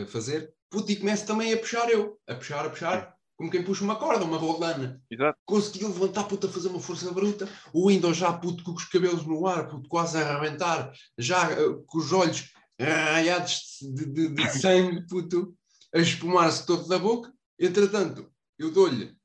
fazer, 0.07 0.53
puto, 0.69 0.91
e 0.91 0.95
começo 0.95 1.25
também 1.25 1.53
a 1.53 1.57
puxar 1.57 1.89
eu, 1.89 2.17
a 2.27 2.35
puxar, 2.35 2.65
a 2.65 2.69
puxar, 2.69 3.13
como 3.35 3.49
quem 3.49 3.63
puxa 3.63 3.83
uma 3.83 3.95
corda, 3.95 4.23
uma 4.25 4.37
rolana. 4.37 5.01
exato. 5.09 5.37
Consegui 5.45 5.85
levantar, 5.85 6.23
puto, 6.25 6.47
a 6.47 6.49
fazer 6.49 6.67
uma 6.69 6.79
força 6.79 7.11
bruta. 7.11 7.47
O 7.73 7.89
Windows 7.89 8.15
já, 8.17 8.31
puto, 8.31 8.63
com 8.63 8.71
os 8.73 8.85
cabelos 8.85 9.25
no 9.25 9.45
ar, 9.47 9.67
puto, 9.67 9.89
quase 9.89 10.17
a 10.17 10.21
arrebentar, 10.35 10.91
já 11.17 11.51
eh, 11.51 11.55
com 11.87 11.97
os 11.97 12.11
olhos 12.13 12.51
raiados 12.79 13.77
de, 13.81 14.05
de- 14.05 14.29
de 14.29 14.49
sangue, 14.59 15.05
puto, 15.07 15.55
a 15.93 15.99
espumar-se 15.99 16.65
todo 16.65 16.87
da 16.87 16.97
boca. 16.99 17.31
Entretanto, 17.59 18.29
eu 18.57 18.71
dou-lhe 18.71 19.15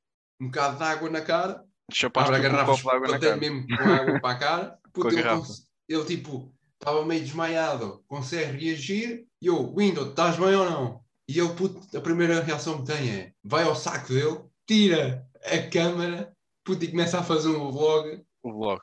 um 0.40 0.47
bocado 0.47 0.79
de 0.79 0.85
água 0.85 1.11
na 1.11 1.21
cara, 1.21 1.64
Chapaste 1.92 2.33
abre 2.35 2.47
a 2.47 2.51
um 2.51 2.53
garrafa, 2.53 2.83
de 2.83 2.88
água 2.97 3.09
na 3.09 3.18
cara. 3.18 3.37
mesmo 3.37 3.66
com 3.66 3.75
água 3.83 4.21
para 4.21 4.31
a 4.35 4.38
cara. 4.38 4.79
Puto, 4.92 5.09
a 5.09 5.12
ele, 5.21 5.42
ele, 5.88 6.05
tipo, 6.05 6.55
estava 6.75 7.05
meio 7.05 7.23
desmaiado, 7.23 8.03
consegue 8.09 8.64
reagir. 8.66 9.27
E 9.40 9.46
eu, 9.46 9.74
Windows, 9.74 10.11
estás 10.11 10.37
bem 10.37 10.55
ou 10.55 10.68
não? 10.68 11.01
E 11.29 11.38
ele, 11.38 11.55
puto, 11.55 11.96
a 11.96 12.01
primeira 12.01 12.42
reação 12.42 12.79
que 12.79 12.92
tem 12.92 13.11
é, 13.11 13.33
vai 13.44 13.64
ao 13.64 13.77
saco 13.77 14.09
dele, 14.09 14.40
tira 14.66 15.27
a 15.44 15.70
câmera, 15.70 16.35
puto, 16.64 16.85
e 16.85 16.90
começa 16.90 17.18
a 17.18 17.22
fazer 17.22 17.48
um 17.48 17.70
vlog. 17.70 18.22
O 18.42 18.53
vlog. 18.53 18.81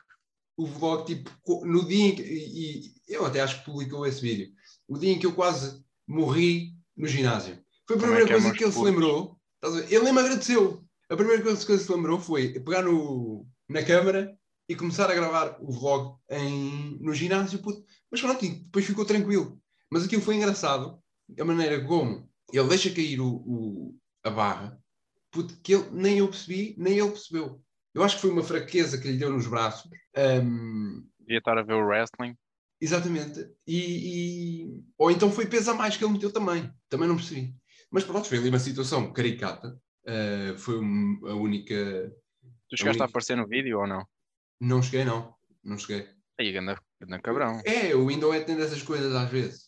O 0.58 0.66
vlog, 0.66 1.06
tipo, 1.06 1.30
no 1.66 1.86
dia 1.88 2.06
em 2.06 2.16
que, 2.16 2.22
e, 2.22 2.94
e 3.10 3.14
eu 3.14 3.26
até 3.26 3.42
acho 3.42 3.60
que 3.60 3.66
publicou 3.66 4.06
esse 4.06 4.22
vídeo, 4.22 4.54
o 4.88 4.98
dia 4.98 5.12
em 5.12 5.20
que 5.20 5.26
eu 5.26 5.34
quase 5.34 5.84
morri 6.08 6.74
no 6.96 7.08
ginásio. 7.08 7.60
Foi 7.88 7.98
a 7.98 8.00
Como 8.00 8.14
é 8.14 8.16
primeira 8.16 8.26
que 8.26 8.42
coisa 8.42 8.58
que 8.58 8.64
ele 8.64 8.72
se 8.72 8.84
lembrou. 8.84 9.40
Ele 9.90 10.04
nem 10.04 10.14
me 10.14 10.20
agradeceu. 10.20 10.84
A 11.10 11.16
primeira 11.16 11.42
coisa 11.42 11.66
que 11.66 11.72
ele 11.72 11.82
se 11.82 11.92
lembrou 11.92 12.20
foi 12.20 12.60
pegar 12.60 12.84
no, 12.84 13.46
na 13.68 13.84
câmara 13.84 14.38
e 14.68 14.76
começar 14.76 15.10
a 15.10 15.16
gravar 15.16 15.58
o 15.60 15.72
vlog 15.72 16.18
em, 16.30 16.98
no 17.02 17.14
ginásio. 17.14 17.60
puto. 17.60 17.84
Mas 18.12 18.22
pronto, 18.22 18.42
depois 18.42 18.86
ficou 18.86 19.06
tranquilo. 19.06 19.60
Mas 19.92 20.04
aquilo 20.06 20.22
foi 20.22 20.36
engraçado. 20.36 21.00
A 21.40 21.46
maneira 21.46 21.84
como 21.86 22.30
ele 22.54 22.68
deixa 22.70 22.90
cair 22.94 23.20
o, 23.20 23.28
o- 23.46 23.98
a 24.24 24.30
barra, 24.30 24.80
puto, 25.32 25.60
que 25.62 25.74
ele, 25.74 25.90
nem 25.92 26.18
eu 26.20 26.28
percebi, 26.28 26.76
nem 26.78 26.98
ele 26.98 27.10
percebeu. 27.12 27.62
Eu 27.94 28.04
acho 28.04 28.16
que 28.16 28.22
foi 28.22 28.30
uma 28.32 28.44
fraqueza 28.44 28.98
que 28.98 29.08
lhe 29.08 29.18
deu 29.18 29.32
nos 29.32 29.48
braços. 29.48 29.90
Ahm, 30.16 31.04
Devia 31.20 31.38
estar 31.40 31.58
a 31.58 31.64
ver 31.64 31.74
o 31.74 31.86
wrestling. 31.88 32.36
Exatamente. 32.80 33.50
E, 33.66 33.78
e- 34.66 34.84
Ou 34.98 35.10
então 35.12 35.32
foi 35.32 35.46
peso 35.46 35.72
a 35.72 35.74
mais 35.74 35.96
que 35.98 36.04
ele 36.04 36.14
meteu 36.14 36.32
também. 36.32 36.70
Também 36.90 37.08
não 37.08 37.16
percebi. 37.16 37.56
Mas 37.90 38.04
pronto, 38.04 38.28
foi 38.28 38.38
ali 38.38 38.50
uma 38.50 38.60
situação 38.60 39.12
caricata. 39.14 39.80
Uh, 40.06 40.58
foi 40.58 40.78
um- 40.80 41.20
a 41.26 41.34
única. 41.36 41.74
Tu 42.70 42.78
chegaste 42.78 43.02
a 43.02 43.06
única- 43.06 43.06
aparecer 43.06 43.38
no 43.38 43.48
vídeo 43.48 43.80
ou 43.80 43.88
não? 43.88 44.06
Não 44.62 44.82
cheguei, 44.84 45.04
não. 45.06 45.34
Não 45.64 45.78
cheguei. 45.78 46.08
Aí, 46.40 46.52
ganda, 46.52 46.78
ganda 47.02 47.20
cabrão. 47.22 47.62
É, 47.66 47.96
o 47.96 48.08
Windows 48.08 48.36
é 48.36 48.42
tendo 48.42 48.62
essas 48.62 48.84
coisas 48.84 49.16
às 49.16 49.30
vezes. 49.32 49.65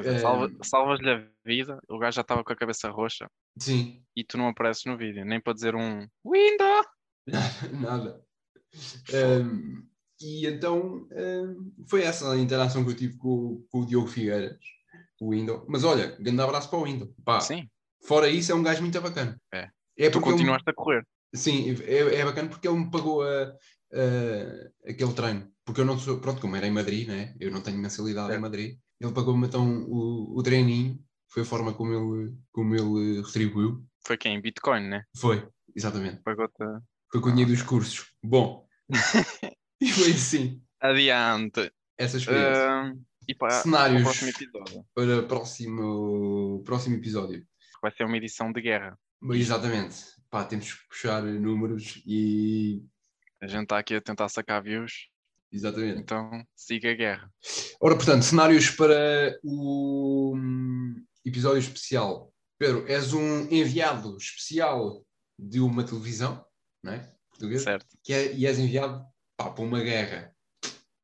É. 0.00 0.18
salva- 0.18 0.50
Salvas-lhe 0.62 1.10
a 1.10 1.26
vida, 1.44 1.78
o 1.88 1.98
gajo 1.98 2.14
já 2.16 2.22
estava 2.22 2.42
com 2.44 2.52
a 2.52 2.56
cabeça 2.56 2.88
roxa 2.90 3.28
Sim, 3.58 4.02
e 4.16 4.24
tu 4.24 4.38
não 4.38 4.48
apareces 4.48 4.84
no 4.84 4.96
vídeo, 4.96 5.24
nem 5.24 5.40
para 5.40 5.52
dizer 5.52 5.74
um 5.74 6.06
Window! 6.24 6.84
nada. 7.80 8.22
Um, 9.12 9.86
e 10.20 10.46
então 10.46 11.06
um, 11.12 11.72
foi 11.88 12.02
essa 12.02 12.32
a 12.32 12.38
interação 12.38 12.84
que 12.84 12.90
eu 12.90 12.96
tive 12.96 13.16
com, 13.18 13.64
com 13.70 13.80
o 13.80 13.86
Diogo 13.86 14.06
Figueiras, 14.08 14.58
o 15.20 15.30
Windows. 15.30 15.64
Mas 15.68 15.84
olha, 15.84 16.16
grande 16.18 16.40
abraço 16.40 16.70
para 16.70 16.78
o 16.78 16.84
Windows. 16.84 17.10
Pá, 17.24 17.40
Sim, 17.40 17.68
fora 18.04 18.28
isso, 18.28 18.50
é 18.52 18.54
um 18.54 18.62
gajo 18.62 18.80
muito 18.82 19.00
bacana. 19.00 19.36
É. 19.52 19.68
É 19.98 20.08
tu 20.10 20.20
continuaste 20.20 20.68
a 20.68 20.72
correr. 20.72 21.06
Sim, 21.34 21.74
é, 21.84 22.20
é 22.20 22.24
bacana 22.24 22.48
porque 22.48 22.66
ele 22.66 22.78
me 22.78 22.90
pagou 22.90 23.22
a, 23.22 23.42
a- 23.92 24.90
aquele 24.90 25.12
treino. 25.12 25.52
Porque 25.64 25.80
eu 25.80 25.84
não 25.84 25.96
sou, 25.98 26.18
pronto, 26.18 26.40
como 26.40 26.56
era 26.56 26.66
em 26.66 26.72
Madrid, 26.72 27.06
né? 27.06 27.34
eu 27.38 27.50
não 27.50 27.60
tenho 27.60 27.78
mensalidade 27.78 28.26
em 28.28 28.30
Certo. 28.32 28.42
Madrid, 28.42 28.78
ele 29.02 29.12
pagou-me 29.12 29.46
então 29.46 29.84
o, 29.88 30.38
o 30.38 30.42
treininho, 30.42 30.96
foi 31.28 31.42
a 31.42 31.46
forma 31.46 31.74
como 31.74 31.92
ele, 31.92 32.38
como 32.52 32.74
ele 32.74 33.20
retribuiu. 33.22 33.84
Foi 34.06 34.16
quem? 34.16 34.40
Bitcoin, 34.40 34.88
né? 34.88 35.04
Foi, 35.16 35.48
exatamente. 35.74 36.22
Pagou-te. 36.22 36.64
Foi 37.10 37.20
com 37.20 37.28
o 37.28 37.30
dinheiro 37.30 37.50
dos 37.50 37.62
cursos. 37.62 38.12
Bom, 38.22 38.66
e 39.80 39.90
foi 39.90 40.12
assim, 40.12 40.62
Adiante! 40.80 41.72
essa 41.98 42.16
experiência. 42.16 42.70
Ah, 42.70 42.94
e 43.28 43.34
para, 43.34 43.62
para 43.62 43.98
o 43.98 44.02
próximo 44.02 44.30
episódio. 44.30 44.86
para 44.94 45.18
o 45.18 45.26
próximo, 45.26 46.62
próximo 46.64 46.96
episódio. 46.96 47.46
Vai 47.80 47.90
ser 47.92 48.04
uma 48.04 48.16
edição 48.16 48.52
de 48.52 48.60
guerra. 48.60 48.96
Exatamente, 49.32 49.96
pá, 50.30 50.44
temos 50.44 50.72
que 50.72 50.88
puxar 50.88 51.22
números 51.22 52.00
e. 52.06 52.84
A 53.40 53.48
gente 53.48 53.64
está 53.64 53.78
aqui 53.78 53.96
a 53.96 54.00
tentar 54.00 54.28
sacar 54.28 54.62
views, 54.62 55.08
Exatamente. 55.52 56.00
então 56.00 56.44
siga 56.56 56.90
a 56.90 56.94
guerra. 56.94 57.30
Ora, 57.80 57.94
portanto, 57.94 58.22
cenários 58.22 58.70
para 58.70 59.38
o 59.44 60.34
hum, 60.34 61.04
episódio 61.24 61.58
especial. 61.60 62.32
Pedro, 62.58 62.84
és 62.88 63.12
um 63.12 63.42
enviado 63.50 64.16
especial 64.16 65.04
de 65.38 65.60
uma 65.60 65.84
televisão, 65.84 66.44
não 66.82 66.92
é? 66.92 67.12
Portuguesa, 67.30 67.64
Certo? 67.64 67.98
que 68.04 68.12
é, 68.12 68.32
e 68.34 68.46
és 68.46 68.58
enviado 68.58 69.04
pá, 69.36 69.50
para 69.50 69.64
uma 69.64 69.80
guerra. 69.80 70.34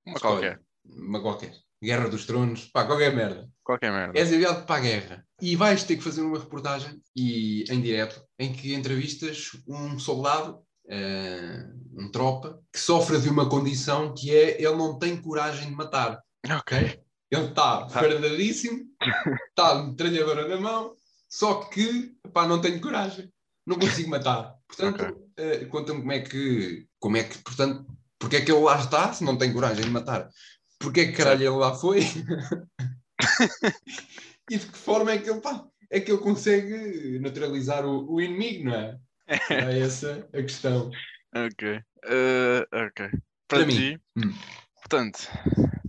Uma 0.07 0.17
Escolhe. 0.17 0.21
qualquer. 0.41 0.63
Uma 0.85 1.21
qualquer. 1.21 1.55
Guerra 1.83 2.09
dos 2.09 2.27
Tronos, 2.27 2.67
pá, 2.67 2.85
qualquer 2.87 3.15
merda. 3.15 3.49
Qualquer 3.63 3.93
merda. 3.93 4.19
És 4.19 4.33
enviado 4.33 4.65
para 4.67 4.77
a 4.77 4.81
guerra 4.81 5.27
e 5.41 5.55
vais 5.57 5.85
ter 5.85 5.97
que 5.97 6.03
fazer 6.03 6.23
uma 6.23 6.39
reportagem 6.39 7.01
e, 7.15 7.65
em 7.71 7.81
direto 7.81 8.25
em 8.39 8.53
que 8.53 8.75
entrevistas 8.75 9.51
um 9.67 9.99
soldado, 9.99 10.63
eh, 10.89 11.67
um 11.97 12.11
tropa, 12.11 12.61
que 12.73 12.79
sofre 12.79 13.21
de 13.21 13.29
uma 13.29 13.49
condição 13.49 14.15
que 14.15 14.35
é 14.35 14.63
ele 14.63 14.77
não 14.77 14.99
tem 14.99 15.21
coragem 15.21 15.69
de 15.69 15.75
matar. 15.75 16.23
Ok. 16.51 17.01
Ele 17.31 17.45
está 17.45 17.89
fardadíssimo, 17.89 18.87
está 19.51 19.83
metralhadora 19.83 20.49
na 20.49 20.57
mão, 20.57 20.95
só 21.29 21.65
que 21.65 22.15
pá, 22.33 22.47
não 22.47 22.61
tenho 22.61 22.81
coragem, 22.81 23.31
não 23.67 23.79
consigo 23.79 24.11
matar. 24.11 24.55
Portanto, 24.67 25.31
eh, 25.37 25.65
conta-me 25.67 26.01
como 26.01 26.13
é 26.13 26.21
que, 26.21 26.87
como 26.99 27.17
é 27.17 27.25
que, 27.25 27.39
portanto, 27.39 27.87
Porque 28.19 28.37
é 28.37 28.41
que 28.41 28.51
ele 28.51 28.63
lá 28.63 28.81
está, 28.81 29.13
se 29.13 29.23
não 29.23 29.39
tem 29.39 29.53
coragem 29.53 29.85
de 29.85 29.91
matar? 29.91 30.29
Porque 30.79 31.01
é 31.01 31.07
que 31.07 31.13
caralho 31.13 31.43
ele 31.43 31.57
lá 31.57 31.75
foi? 31.75 32.01
e 34.51 34.57
de 34.57 34.67
que 34.67 34.79
forma 34.79 35.13
é 35.13 35.19
que 35.19 35.31
ele, 35.31 35.41
pá, 35.41 35.65
é 35.91 36.01
que 36.01 36.11
ele 36.11 36.21
consegue 36.21 37.19
neutralizar 37.21 37.87
o, 37.87 38.13
o 38.13 38.21
inimigo, 38.21 38.65
não 38.65 38.75
é? 38.75 38.99
É 39.29 39.79
essa 39.81 40.29
a 40.33 40.43
questão. 40.43 40.91
Ok. 41.35 41.77
Uh, 42.05 42.63
ok. 42.87 43.09
Para, 43.47 43.59
Para 43.61 43.67
mim. 43.67 43.75
ti, 43.75 44.01
Hum. 44.17 44.33
portanto, 44.81 45.19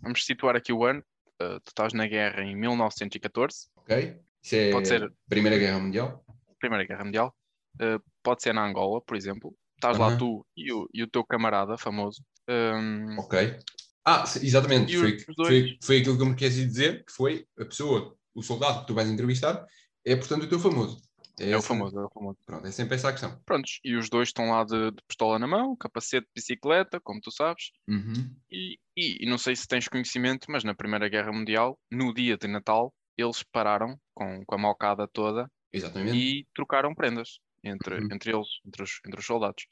vamos 0.02 0.25
situar 0.25 0.56
aqui 0.56 0.73
o 0.73 0.84
ano. 0.86 1.04
Uh, 1.41 1.60
tu 1.62 1.69
estás 1.69 1.93
na 1.93 2.06
guerra 2.06 2.41
em 2.43 2.56
1914, 2.56 3.69
Ok? 3.78 4.19
Isso 4.43 4.56
é 4.56 4.71
Pode 4.71 4.88
ser. 4.88 5.12
Primeira 5.30 5.58
Guerra 5.58 5.80
Mundial. 5.80 6.23
Primeira 6.60 6.86
Guerra 6.86 7.06
Mundial. 7.06 7.34
Uh, 7.75 8.02
pode 8.21 8.43
ser 8.43 8.54
na 8.54 8.65
Angola, 8.65 9.02
por 9.02 9.15
exemplo. 9.15 9.56
Estás 9.75 9.97
lá 9.97 10.08
Aham. 10.08 10.17
tu 10.17 10.45
e 10.58 10.71
o, 10.73 10.89
e 10.93 11.02
o 11.04 11.08
teu 11.08 11.23
camarada 11.23 11.78
famoso. 11.78 12.21
Um, 12.49 13.17
Ok. 13.19 13.58
Ah, 14.06 14.23
exatamente. 14.41 14.97
Foi, 14.97 15.17
dois? 15.36 15.47
foi, 15.47 15.78
foi 15.82 15.97
aquilo 15.99 16.17
que 16.17 16.21
eu 16.23 16.25
me 16.25 16.36
quis 16.36 16.56
dizer, 16.56 17.06
que 17.06 17.12
foi 17.13 17.45
a 17.58 17.63
pessoa, 17.65 18.17
o 18.34 18.41
soldado 18.41 18.82
que 18.82 18.88
tu 18.88 18.93
vais 18.93 19.10
entrevistar, 19.10 19.65
é 20.06 20.15
portanto 20.15 20.43
o 20.43 20.49
teu 20.49 20.60
famoso. 20.60 21.02
É 21.43 21.56
o 21.56 21.60
essa- 21.60 21.67
famoso, 21.67 21.99
é 21.99 22.06
o 22.06 22.10
famoso. 22.10 22.38
Pronto, 22.45 22.65
é 22.67 22.71
sempre 22.71 22.95
essa 22.95 23.10
a 23.10 23.12
questão. 23.12 23.41
Prontos, 23.45 23.80
e 23.84 23.95
os 23.95 24.10
dois 24.10 24.30
estão 24.30 24.49
lá 24.52 24.63
de, 24.63 24.91
de 24.91 25.02
pistola 25.08 25.38
na 25.39 25.47
mão, 25.47 25.75
capacete 25.75 26.25
de 26.28 26.32
bicicleta, 26.36 26.99
como 26.99 27.19
tu 27.21 27.32
sabes. 27.32 27.71
Uhum. 27.88 28.36
E, 28.52 28.78
e, 28.97 29.23
e 29.25 29.30
não 29.30 29.38
sei 29.38 29.56
se 29.56 29.67
tens 29.67 29.88
conhecimento, 29.88 30.47
mas 30.49 30.63
na 30.63 30.73
Primeira 30.75 31.08
Guerra 31.10 31.32
Mundial, 31.32 31.78
no 31.91 32.13
dia 32.13 32.38
de 32.38 32.47
Natal, 32.47 32.93
eles 33.17 33.43
pararam 33.43 33.99
com, 34.13 34.43
com 34.45 34.56
a 34.56 34.58
mocada 34.58 35.08
toda 35.08 35.49
Exatamente. 35.73 36.15
e 36.17 36.47
trocaram 36.56 36.95
prendas 36.95 37.39
entre, 37.63 37.95
Uhum. 37.99 38.08
entre 38.13 38.32
eles, 38.34 38.47
entre 38.65 38.84
os, 38.84 38.99
entre 39.06 39.19
os 39.19 39.25
soldados. 39.25 39.65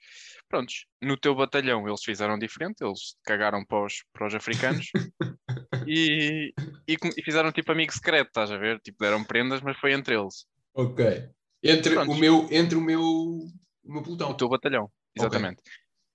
Prontos, 0.49 0.85
no 1.01 1.15
teu 1.17 1.33
batalhão 1.33 1.87
eles 1.87 2.03
fizeram 2.03 2.37
diferente, 2.37 2.81
eles 2.83 3.15
cagaram 3.23 3.65
para 3.65 3.85
os, 3.85 4.03
para 4.11 4.27
os 4.27 4.35
africanos 4.35 4.87
e, 5.87 6.53
e, 6.87 6.97
e 7.17 7.23
fizeram 7.23 7.51
tipo 7.51 7.71
amigo 7.71 7.93
secreto, 7.93 8.27
estás 8.27 8.51
a 8.51 8.57
ver? 8.57 8.79
Tipo, 8.81 8.97
deram 8.99 9.23
prendas, 9.23 9.61
mas 9.61 9.77
foi 9.79 9.93
entre 9.93 10.15
eles, 10.19 10.45
Ok. 10.73 11.29
Entre 11.67 11.93
Pronto. 11.93 12.11
o 12.11 12.15
meu, 12.15 12.47
entre 12.49 12.77
o 12.77 12.81
meu, 12.81 13.01
o 13.01 13.51
meu 13.83 14.01
pelotão. 14.01 14.31
o 14.31 14.33
teu 14.33 14.47
batalhão, 14.47 14.89
exatamente. 15.15 15.61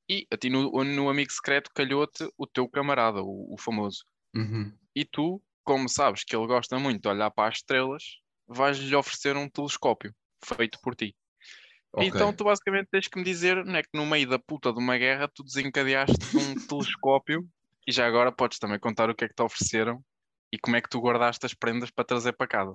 E 0.09 0.27
a 0.33 0.37
ti 0.37 0.49
no, 0.49 0.83
no 0.83 1.09
amigo 1.09 1.31
secreto 1.31 1.71
calhou-te 1.75 2.27
o 2.39 2.47
teu 2.47 2.69
camarada, 2.69 3.23
o, 3.23 3.55
o 3.55 3.59
famoso. 3.59 4.05
Uhum. 4.35 4.73
E 4.95 5.05
tu, 5.05 5.43
como 5.63 5.89
sabes 5.89 6.25
que 6.25 6.35
ele 6.35 6.47
gosta 6.47 6.79
muito 6.79 7.03
de 7.03 7.09
olhar 7.09 7.31
para 7.31 7.51
as 7.51 7.59
estrelas, 7.59 8.03
vais-lhe 8.49 8.95
oferecer 8.95 9.37
um 9.37 9.49
telescópio 9.49 10.15
feito 10.45 10.79
por 10.83 10.95
ti. 10.95 11.15
Ok. 11.93 12.09
Então 12.09 12.33
tu 12.33 12.45
basicamente 12.45 12.89
tens 12.91 13.07
que 13.07 13.19
me 13.19 13.25
dizer 13.25 13.65
não 13.65 13.77
é 13.77 13.83
que 13.83 13.91
no 13.93 14.07
meio 14.07 14.27
da 14.27 14.39
puta 14.39 14.73
de 14.73 14.79
uma 14.79 14.97
guerra 14.97 15.29
tu 15.29 15.45
desencadeaste 15.45 16.37
um 16.37 16.55
telescópio 16.67 17.47
e 17.87 17.93
já 17.93 18.07
agora 18.07 18.33
podes 18.33 18.59
também 18.59 18.79
contar 18.79 19.11
o 19.11 19.15
que 19.15 19.25
é 19.25 19.29
que 19.29 19.35
te 19.35 19.43
ofereceram 19.43 20.03
e 20.51 20.59
como 20.59 20.77
é 20.77 20.81
que 20.81 20.89
tu 20.89 21.01
guardaste 21.01 21.45
as 21.45 21.55
prendas 21.55 21.91
para 21.91 22.05
trazer 22.05 22.33
para 22.33 22.47
casa, 22.47 22.75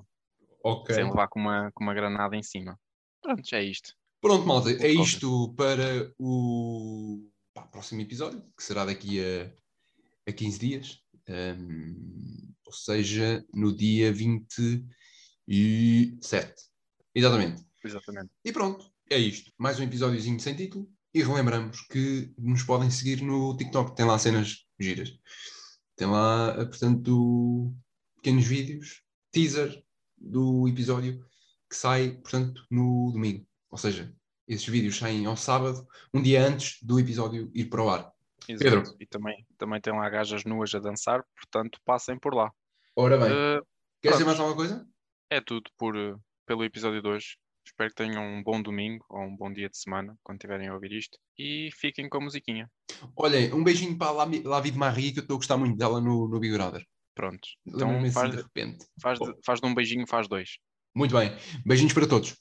Ok. 0.67 0.93
sem 0.93 1.05
levar 1.05 1.27
com 1.27 1.39
uma, 1.39 1.71
com 1.73 1.83
uma 1.83 1.93
granada 1.93 2.35
em 2.35 2.43
cima. 2.43 2.79
Pronto, 3.21 3.47
já 3.47 3.57
é 3.57 3.63
isto. 3.63 3.93
Pronto, 4.21 4.45
malta, 4.45 4.71
é 4.71 4.89
isto 4.89 5.53
para 5.55 6.11
o 6.17 7.29
pá, 7.53 7.63
próximo 7.63 8.01
episódio, 8.01 8.41
que 8.55 8.63
será 8.63 8.85
daqui 8.85 9.19
a, 9.23 9.51
a 10.29 10.33
15 10.33 10.59
dias. 10.59 10.99
Hum, 11.29 12.53
ou 12.65 12.73
seja, 12.73 13.45
no 13.53 13.75
dia 13.75 14.11
27. 14.11 16.53
Exatamente. 17.13 17.65
Exatamente. 17.83 18.29
E 18.43 18.51
pronto, 18.51 18.91
é 19.09 19.17
isto. 19.17 19.51
Mais 19.57 19.79
um 19.79 19.83
episódiozinho 19.83 20.39
sem 20.39 20.55
título. 20.55 20.89
E 21.13 21.23
relembramos 21.23 21.81
que 21.87 22.33
nos 22.37 22.63
podem 22.63 22.91
seguir 22.91 23.21
no 23.21 23.55
TikTok. 23.55 23.95
Tem 23.95 24.05
lá 24.05 24.19
cenas 24.19 24.65
giras. 24.79 25.17
Tem 25.95 26.07
lá, 26.07 26.55
eh, 26.59 26.65
portanto, 26.65 27.73
pequenos 28.17 28.45
vídeos, 28.45 29.01
teaser 29.31 29.83
do 30.17 30.67
episódio 30.67 31.25
que 31.69 31.75
sai, 31.75 32.11
portanto, 32.11 32.65
no 32.71 33.11
domingo. 33.11 33.45
Ou 33.69 33.77
seja, 33.77 34.13
esses 34.47 34.65
vídeos 34.67 34.97
saem 34.97 35.25
ao 35.25 35.35
sábado, 35.35 35.85
um 36.13 36.21
dia 36.21 36.45
antes 36.45 36.77
do 36.81 36.99
episódio 36.99 37.51
ir 37.53 37.65
para 37.65 37.83
o 37.83 37.89
ar. 37.89 38.11
Exato. 38.47 38.63
Pedro. 38.63 38.95
E 38.99 39.05
também, 39.05 39.45
também 39.57 39.81
tem 39.81 39.93
lá 39.93 40.09
gajas 40.09 40.45
nuas 40.45 40.73
a 40.73 40.79
dançar, 40.79 41.23
portanto 41.35 41.79
passem 41.83 42.17
por 42.17 42.33
lá. 42.33 42.51
Ora 42.95 43.17
bem, 43.17 43.31
Uh, 43.31 43.65
queres 44.01 44.17
dizer 44.17 44.25
mais 44.25 44.39
alguma 44.39 44.55
coisa? 44.55 44.87
é 45.29 45.41
tudo 45.41 45.69
por, 45.77 45.95
uh, 45.95 46.19
pelo 46.45 46.63
episódio 46.63 47.01
de 47.01 47.07
hoje. 47.07 47.37
Espero 47.65 47.89
que 47.89 47.95
tenham 47.95 48.23
um 48.23 48.41
bom 48.41 48.61
domingo 48.61 49.05
ou 49.09 49.19
um 49.23 49.35
bom 49.35 49.51
dia 49.51 49.69
de 49.69 49.77
semana 49.77 50.17
quando 50.23 50.39
tiverem 50.39 50.69
a 50.69 50.73
ouvir 50.73 50.93
isto. 50.93 51.17
E 51.37 51.69
fiquem 51.73 52.07
com 52.07 52.17
a 52.17 52.21
musiquinha. 52.21 52.71
Olhem, 53.15 53.53
um 53.53 53.61
beijinho 53.61 53.97
para 53.97 54.07
a 54.07 54.11
Lavi 54.11 54.41
Lavi 54.41 54.71
de 54.71 54.77
Marie, 54.77 55.11
que 55.11 55.19
eu 55.19 55.23
estou 55.23 55.35
a 55.35 55.37
gostar 55.39 55.57
muito 55.57 55.77
dela 55.77 55.99
no, 55.99 56.29
no 56.29 56.39
Big 56.39 56.53
Brother. 56.53 56.85
Pronto. 57.17 57.47
Então 57.65 57.99
assim 57.99 58.11
faz, 58.11 58.31
de 58.31 58.37
repente. 58.37 58.85
faz, 59.01 59.19
de- 59.19 59.33
faz 59.45 59.59
de 59.59 59.67
um 59.67 59.75
beijinho, 59.75 60.07
faz 60.07 60.27
dois. 60.27 60.57
Muito 60.95 61.15
bem. 61.17 61.35
Beijinhos 61.65 61.93
para 61.93 62.07
todos. 62.07 62.35